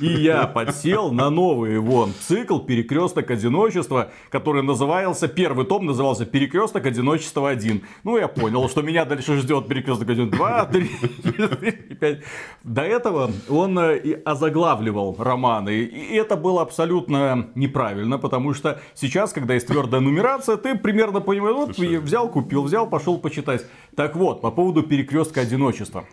И 0.00 0.06
я 0.06 0.46
подсел 0.46 1.12
на 1.12 1.30
новый 1.30 1.78
вон 1.78 2.12
цикл 2.20 2.58
«Перекресток 2.58 3.30
одиночества», 3.30 4.10
который 4.30 4.62
назывался, 4.62 5.28
первый 5.28 5.66
том 5.66 5.86
назывался 5.86 6.26
«Перекресток 6.26 6.86
одиночества 6.86 7.52
1». 7.52 7.82
Ну, 8.04 8.16
я 8.16 8.26
понял, 8.26 8.68
что 8.68 8.82
меня 8.82 9.04
дальше 9.04 9.36
ждет 9.36 9.68
«Перекресток 9.68 10.08
1», 10.08 10.30
2, 10.30 10.64
3, 10.66 10.90
4, 11.24 11.72
5. 12.00 12.18
До 12.64 12.82
этого 12.82 13.30
он 13.48 13.78
э, 13.78 13.98
и 13.98 14.12
озаглавливал 14.12 15.16
романы. 15.18 15.82
И 15.82 16.14
это 16.14 16.36
было 16.36 16.62
абсолютно 16.62 17.50
неправильно, 17.54 18.18
потому 18.18 18.54
что 18.54 18.80
сейчас, 18.94 19.32
когда 19.32 19.54
есть 19.54 19.66
твердая 19.66 20.00
нумерация, 20.00 20.56
ты 20.56 20.76
примерно 20.76 21.20
понимаешь, 21.20 21.56
вот 21.56 21.78
взял, 21.78 22.28
купил, 22.28 22.62
взял, 22.62 22.88
пошел 22.88 23.18
почитать. 23.18 23.66
Так 23.94 24.16
вот, 24.16 24.40
по 24.40 24.50
поводу 24.50 24.82
«Перекрестка 24.82 25.42
одиночества». 25.42 26.04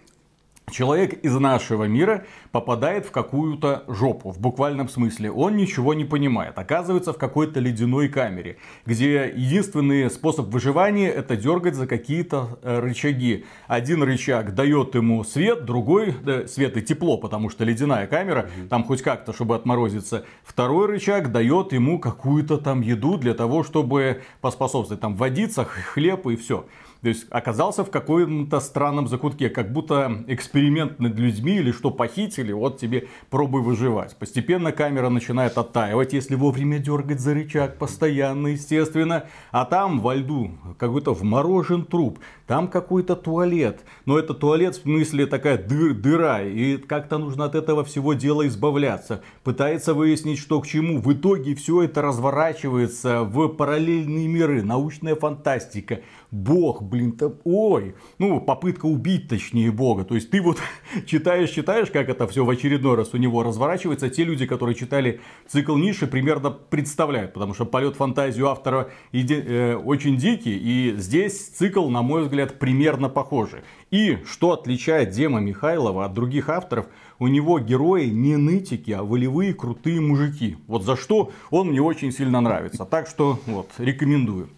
Человек 0.70 1.14
из 1.24 1.34
нашего 1.34 1.86
мира 1.86 2.26
попадает 2.52 3.06
в 3.06 3.12
какую-то 3.12 3.86
жопу, 3.88 4.32
в 4.32 4.40
буквальном 4.42 4.90
смысле. 4.90 5.32
Он 5.32 5.56
ничего 5.56 5.94
не 5.94 6.04
понимает. 6.04 6.60
Оказывается 6.60 7.14
в 7.14 7.18
какой-то 7.18 7.62
ледяной 7.62 8.10
камере, 8.10 8.58
где 8.86 9.32
единственный 9.34 10.10
способ 10.12 10.48
выживания 10.48 11.10
это 11.10 11.38
дергать 11.38 11.76
за 11.76 11.88
какие-то 11.88 12.60
э, 12.64 12.80
рычаги. 12.80 13.46
Один 13.68 14.04
рычаг 14.04 14.56
дает 14.56 14.94
ему 14.96 15.24
свет, 15.24 15.64
другой 15.64 16.14
да, 16.22 16.46
свет 16.50 16.76
и 16.76 16.82
тепло, 16.82 17.18
потому 17.18 17.50
что 17.50 17.64
ледяная 17.64 18.06
камера, 18.06 18.50
там 18.70 18.84
хоть 18.84 19.02
как-то, 19.02 19.32
чтобы 19.32 19.56
отморозиться. 19.56 20.26
Второй 20.44 20.88
рычаг 20.88 21.32
дает 21.32 21.72
ему 21.72 21.98
какую-то 21.98 22.58
там 22.58 22.82
еду 22.82 23.18
для 23.18 23.34
того, 23.34 23.64
чтобы 23.64 24.22
поспособствовать. 24.42 25.00
Там 25.00 25.16
водиться, 25.16 25.64
хлеб 25.64 26.28
и 26.28 26.36
все. 26.36 26.66
То 27.08 27.12
есть 27.12 27.26
оказался 27.30 27.86
в 27.86 27.90
каком-то 27.90 28.60
странном 28.60 29.08
закутке, 29.08 29.48
как 29.48 29.72
будто 29.72 30.26
эксперимент 30.28 31.00
над 31.00 31.18
людьми 31.18 31.56
или 31.56 31.72
что 31.72 31.90
похитили, 31.90 32.52
вот 32.52 32.80
тебе 32.82 33.08
пробуй 33.30 33.62
выживать. 33.62 34.18
Постепенно 34.18 34.74
камера 34.74 35.08
начинает 35.08 35.58
оттаивать, 35.58 36.12
если 36.12 36.36
вовремя 36.36 36.80
дергать 36.80 37.22
за 37.22 37.34
рычаг, 37.34 37.78
постоянно, 37.78 38.48
естественно. 38.48 39.24
А 39.52 39.64
там 39.64 40.02
во 40.02 40.16
льду 40.16 40.52
какой-то 40.78 41.14
вморожен 41.14 41.86
труп, 41.86 42.20
там 42.48 42.70
какой-то 42.70 43.16
туалет. 43.16 43.82
Но 44.06 44.18
это 44.18 44.34
туалет 44.34 44.76
в 44.76 44.82
смысле 44.82 45.26
такая 45.28 45.58
дыр, 45.58 45.94
дыра, 45.94 46.42
и 46.42 46.78
как-то 46.78 47.18
нужно 47.18 47.46
от 47.46 47.56
этого 47.56 47.84
всего 47.84 48.14
дела 48.14 48.48
избавляться. 48.48 49.22
Пытается 49.44 49.94
выяснить, 49.94 50.40
что 50.40 50.62
к 50.62 50.68
чему. 50.68 51.00
В 51.02 51.14
итоге 51.14 51.54
все 51.56 51.84
это 51.84 52.02
разворачивается 52.02 53.24
в 53.24 53.50
параллельные 53.50 54.28
миры, 54.28 54.64
научная 54.64 55.16
фантастика. 55.16 56.00
Бог, 56.32 56.84
блин, 56.84 57.14
там, 57.14 57.36
ой, 57.46 57.96
ну, 58.18 58.42
попытка 58.42 58.86
убить, 58.86 59.30
точнее, 59.30 59.72
Бога. 59.72 60.04
То 60.04 60.16
есть 60.16 60.30
ты 60.30 60.42
вот 60.42 60.58
читаешь, 61.06 61.50
читаешь, 61.50 61.90
как 61.90 62.10
это 62.10 62.28
все 62.28 62.44
в 62.44 62.50
очередной 62.50 62.96
раз 62.96 63.14
у 63.14 63.18
него 63.18 63.44
разворачивается. 63.44 64.10
Те 64.10 64.24
люди, 64.24 64.46
которые 64.46 64.76
читали 64.76 65.22
цикл 65.48 65.76
Ниши, 65.76 66.08
примерно 66.08 66.52
представляют, 66.52 67.34
потому 67.34 67.54
что 67.54 67.66
полет 67.66 67.96
фантазию 67.96 68.50
автора 68.50 68.90
иди, 69.12 69.36
э, 69.36 69.76
очень 69.76 70.18
дикий, 70.18 70.58
и 70.58 70.96
здесь 70.98 71.48
цикл, 71.48 71.90
на 71.90 72.02
мой 72.02 72.24
взгляд, 72.24 72.37
примерно 72.46 73.10
похожий. 73.10 73.62
И 73.92 74.18
что 74.26 74.52
отличает 74.52 75.12
Дема 75.12 75.40
Михайлова 75.40 76.06
от 76.06 76.14
других 76.14 76.50
авторов, 76.50 76.88
у 77.20 77.28
него 77.28 77.60
герои 77.60 78.06
не 78.06 78.36
нытики, 78.36 78.92
а 78.92 79.04
волевые 79.04 79.54
крутые 79.54 80.02
мужики. 80.02 80.58
Вот 80.68 80.84
за 80.84 80.96
что 80.96 81.32
он 81.50 81.70
мне 81.70 81.82
очень 81.82 82.12
сильно 82.12 82.42
нравится. 82.42 82.86
Так 82.86 83.08
что 83.08 83.40
вот, 83.46 83.70
рекомендую. 83.78 84.50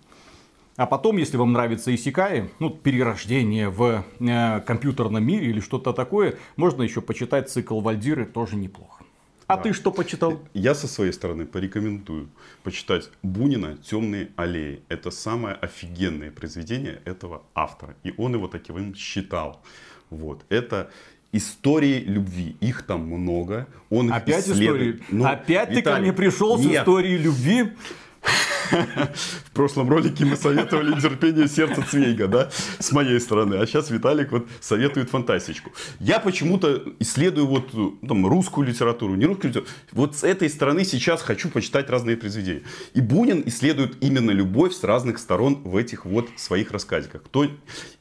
А 0.76 0.86
потом, 0.86 1.18
если 1.18 1.36
вам 1.36 1.52
нравится 1.52 1.94
Исикаи, 1.94 2.50
ну, 2.60 2.70
перерождение 2.70 3.68
в 3.70 4.06
э, 4.20 4.62
компьютерном 4.62 5.22
мире 5.22 5.48
или 5.48 5.60
что-то 5.60 5.92
такое, 5.92 6.36
можно 6.56 6.84
еще 6.84 7.02
почитать 7.02 7.50
цикл 7.50 7.82
Вальдиры, 7.82 8.26
тоже 8.26 8.56
неплохо. 8.56 8.99
А 9.50 9.58
да. 9.58 9.64
ты 9.64 9.74
что 9.74 9.92
почитал? 9.92 10.40
Я 10.54 10.76
со 10.76 10.88
своей 10.88 11.12
стороны 11.12 11.48
порекомендую 11.48 12.30
почитать 12.62 13.10
Бунина 13.24 13.78
«Темные 13.78 14.30
аллеи». 14.36 14.84
Это 14.90 15.10
самое 15.10 15.56
офигенное 15.56 16.30
произведение 16.30 17.02
этого 17.04 17.42
автора. 17.56 17.96
И 18.04 18.14
он 18.18 18.36
его 18.36 18.48
таковым 18.48 18.94
считал. 18.94 19.60
Вот. 20.12 20.46
Это 20.50 20.92
истории 21.32 22.00
любви. 22.00 22.58
Их 22.60 22.84
там 22.84 23.08
много. 23.08 23.68
Он 23.90 24.14
Опять 24.14 24.48
истории? 24.48 25.02
Ну, 25.10 25.26
Опять 25.26 25.70
Виталий, 25.70 25.82
ты 25.82 25.82
ко 25.82 25.98
мне 25.98 26.14
пришел 26.14 26.60
с 26.60 26.66
историей 26.68 27.18
любви? 27.18 27.72
В 28.72 29.52
прошлом 29.54 29.90
ролике 29.90 30.26
мы 30.26 30.36
советовали 30.36 31.00
терпение 31.00 31.48
сердца 31.48 31.84
Цвейга, 31.90 32.28
да, 32.28 32.50
с 32.80 32.92
моей 32.92 33.20
стороны. 33.20 33.56
А 33.56 33.66
сейчас 33.66 33.90
Виталик 33.90 34.32
вот 34.32 34.48
советует 34.60 35.10
фантастичку. 35.10 35.72
Я 36.00 36.20
почему-то 36.20 36.84
исследую 37.00 37.48
вот 37.48 37.72
там 38.08 38.28
русскую 38.28 38.68
литературу, 38.68 39.16
не 39.16 39.26
русскую 39.26 39.50
литературу. 39.50 39.76
Вот 39.92 40.16
с 40.16 40.24
этой 40.24 40.50
стороны 40.50 40.86
сейчас 40.86 41.22
хочу 41.22 41.50
почитать 41.50 41.90
разные 41.90 42.18
произведения. 42.18 42.64
И 42.94 43.02
Бунин 43.02 43.44
исследует 43.46 44.04
именно 44.04 44.32
любовь 44.32 44.74
с 44.74 44.84
разных 44.84 45.18
сторон 45.18 45.56
в 45.64 45.76
этих 45.76 46.06
вот 46.06 46.30
своих 46.36 46.72
рассказиках. 46.72 47.24
То 47.32 47.48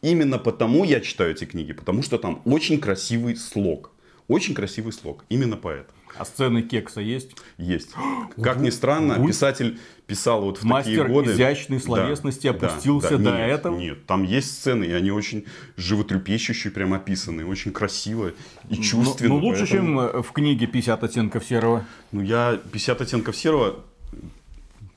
именно 0.02 0.38
потому 0.38 0.85
я 0.85 1.00
читаю 1.00 1.33
эти 1.33 1.44
книги, 1.44 1.72
потому 1.72 2.02
что 2.02 2.18
там 2.18 2.42
очень 2.44 2.78
красивый 2.81 3.37
слог. 3.37 3.92
Очень 4.28 4.54
красивый 4.54 4.92
слог. 4.92 5.24
Именно 5.31 5.57
поэтому. 5.57 5.97
А 6.16 6.24
сцены 6.24 6.62
кекса 6.62 7.00
есть? 7.00 7.36
Есть. 7.56 7.90
Как 8.42 8.58
ни 8.58 8.70
странно, 8.70 9.24
писатель 9.26 9.78
писал 10.06 10.42
вот 10.42 10.58
в 10.58 10.64
Мастер 10.64 11.02
такие 11.02 11.14
годы. 11.14 11.32
изящной 11.32 11.80
словесности 11.80 12.50
да, 12.50 12.50
опустился 12.50 13.18
да, 13.18 13.18
да. 13.18 13.30
до 13.30 13.36
нет, 13.36 13.50
этого? 13.50 13.78
Нет, 13.78 14.06
там 14.06 14.22
есть 14.22 14.50
сцены, 14.52 14.84
и 14.84 14.92
они 14.92 15.10
очень 15.10 15.44
животрепещущие 15.76 16.72
прям 16.72 16.94
описаны, 16.94 17.44
очень 17.44 17.72
красиво 17.72 18.32
и 18.70 18.76
чувственно. 18.76 19.34
Ну, 19.34 19.40
ну 19.40 19.46
лучше, 19.46 19.66
поэтому... 19.68 20.10
чем 20.10 20.22
в 20.22 20.32
книге 20.32 20.66
«50 20.66 21.04
оттенков 21.04 21.44
серого». 21.44 21.84
Ну, 22.12 22.22
я 22.22 22.58
«50 22.72 23.02
оттенков 23.02 23.36
серого» 23.36 23.84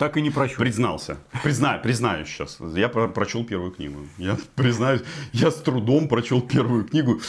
Так 0.01 0.17
и 0.17 0.21
не 0.23 0.31
прочел. 0.31 0.57
Признался. 0.57 1.17
Признаю, 1.43 1.79
признаюсь 1.79 2.27
сейчас. 2.27 2.57
Я 2.75 2.89
про 2.89 3.07
прочел 3.07 3.45
первую 3.45 3.69
книгу. 3.69 3.99
Я 4.17 4.35
признаюсь, 4.55 5.03
я 5.31 5.51
с 5.51 5.61
трудом 5.61 6.07
прочел 6.07 6.41
первую 6.41 6.85
книгу. 6.85 7.21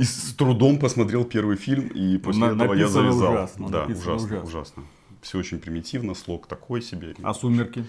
И 0.00 0.04
с 0.04 0.32
трудом 0.32 0.78
посмотрел 0.78 1.26
первый 1.26 1.56
фильм, 1.56 1.88
и 1.88 2.16
после 2.16 2.46
На, 2.46 2.64
этого 2.64 2.72
я 2.72 2.88
завязал. 2.88 3.32
Ужасно, 3.32 3.68
да, 3.68 3.84
ужасно, 3.84 4.14
ужасно, 4.14 4.42
ужасно. 4.44 4.82
Все 5.20 5.38
очень 5.38 5.58
примитивно, 5.58 6.14
слог 6.14 6.46
такой 6.46 6.80
себе. 6.80 7.14
А 7.22 7.34
«Сумерки»? 7.34 7.84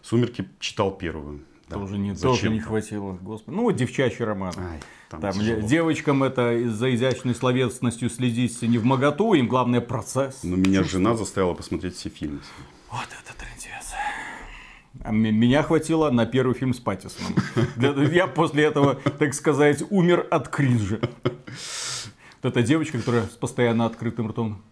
«Сумерки» 0.00 0.48
читал 0.60 0.96
первую. 0.96 1.40
Да. 1.68 1.74
Тоже, 1.74 1.98
не, 1.98 2.14
тоже 2.14 2.50
не 2.50 2.60
хватило. 2.60 3.18
Господи. 3.20 3.56
Ну, 3.56 3.72
девчачий 3.72 4.24
роман. 4.24 4.54
Ай, 4.56 4.80
там 5.10 5.20
там 5.20 5.32
девочкам 5.66 6.22
это 6.22 6.56
из-за 6.56 6.94
изящной 6.94 7.34
словесностью 7.34 8.08
следить 8.10 8.62
не 8.62 8.78
в 8.78 8.84
моготу, 8.84 9.34
им 9.34 9.48
главное 9.48 9.80
процесс. 9.80 10.44
Но 10.44 10.54
меня 10.54 10.84
жена 10.84 11.16
заставила 11.16 11.54
посмотреть 11.54 11.96
все 11.96 12.10
фильмы. 12.10 12.38
Вот 12.92 13.08
это 13.08 13.36
трендец. 13.36 13.55
А 15.02 15.12
меня 15.12 15.62
хватило 15.62 16.10
на 16.10 16.26
первый 16.26 16.54
фильм 16.54 16.74
с 16.74 16.80
Паттисоном. 16.80 17.34
Я 18.12 18.26
после 18.26 18.64
этого, 18.64 18.94
так 18.94 19.34
сказать, 19.34 19.84
умер 19.90 20.26
от 20.30 20.48
кринжа. 20.48 21.00
Вот 22.42 22.50
эта 22.50 22.62
девочка, 22.62 22.98
которая 22.98 23.24
с 23.24 23.36
постоянно 23.36 23.86
открытым 23.86 24.28
ртом. 24.28 24.62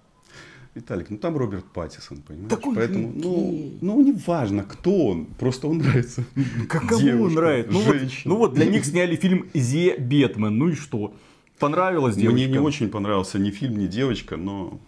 Виталик, 0.74 1.08
ну 1.08 1.18
там 1.18 1.36
Роберт 1.36 1.64
Паттисон, 1.66 2.18
понимаешь? 2.18 2.50
Такой 2.50 2.74
Поэтому, 2.74 3.12
ну, 3.14 3.72
ну, 3.80 4.02
не 4.02 4.12
важно, 4.12 4.64
кто 4.64 5.06
он, 5.06 5.26
просто 5.26 5.68
он 5.68 5.78
нравится. 5.78 6.24
Как 6.68 6.88
кому 6.88 7.24
он 7.24 7.34
нравится? 7.34 7.72
Ну 7.72 7.80
вот, 7.80 7.96
ну 8.24 8.36
вот 8.36 8.54
для 8.54 8.66
них 8.66 8.84
сняли 8.84 9.14
фильм 9.14 9.48
«Зе 9.54 9.96
Бетмен», 9.96 10.58
ну 10.58 10.70
и 10.70 10.74
что? 10.74 11.14
Понравилось 11.60 12.16
девочка? 12.16 12.34
Мне 12.34 12.48
не 12.48 12.58
очень 12.58 12.88
понравился 12.88 13.38
ни 13.38 13.50
фильм, 13.50 13.78
ни 13.78 13.86
девочка, 13.86 14.36
но 14.36 14.80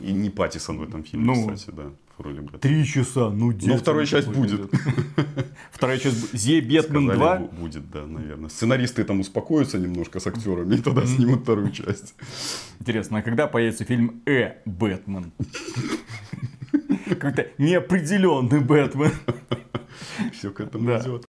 и 0.00 0.12
не 0.12 0.30
Паттисон 0.30 0.78
в 0.78 0.82
этом 0.82 1.04
фильме, 1.04 1.26
ну, 1.26 1.54
кстати, 1.54 1.76
да 1.76 1.90
в 2.18 2.22
роли 2.22 2.40
Бэтмена. 2.40 2.58
Три 2.58 2.84
часа, 2.84 3.30
ну 3.30 3.50
где? 3.50 3.68
Ну, 3.68 3.76
вторая 3.76 4.06
часть 4.06 4.28
будет. 4.28 4.70
Вторая 5.70 5.98
часть 5.98 6.32
Зе 6.32 6.60
Бетмен 6.60 7.08
2? 7.08 7.36
Будет, 7.38 7.90
да, 7.90 8.06
наверное. 8.06 8.48
Сценаристы 8.48 9.04
там 9.04 9.20
успокоятся 9.20 9.78
немножко 9.78 10.20
с 10.20 10.26
актерами, 10.26 10.76
и 10.76 10.78
тогда 10.78 11.06
снимут 11.06 11.42
вторую 11.42 11.70
часть. 11.70 12.14
Интересно, 12.80 13.18
а 13.18 13.22
когда 13.22 13.46
появится 13.46 13.84
фильм 13.84 14.22
Э 14.26 14.54
Бэтмен? 14.64 15.32
Какой-то 17.08 17.48
неопределенный 17.58 18.60
Бэтмен. 18.60 19.12
Все 20.32 20.50
к 20.50 20.60
этому 20.60 20.90
идет. 20.98 21.20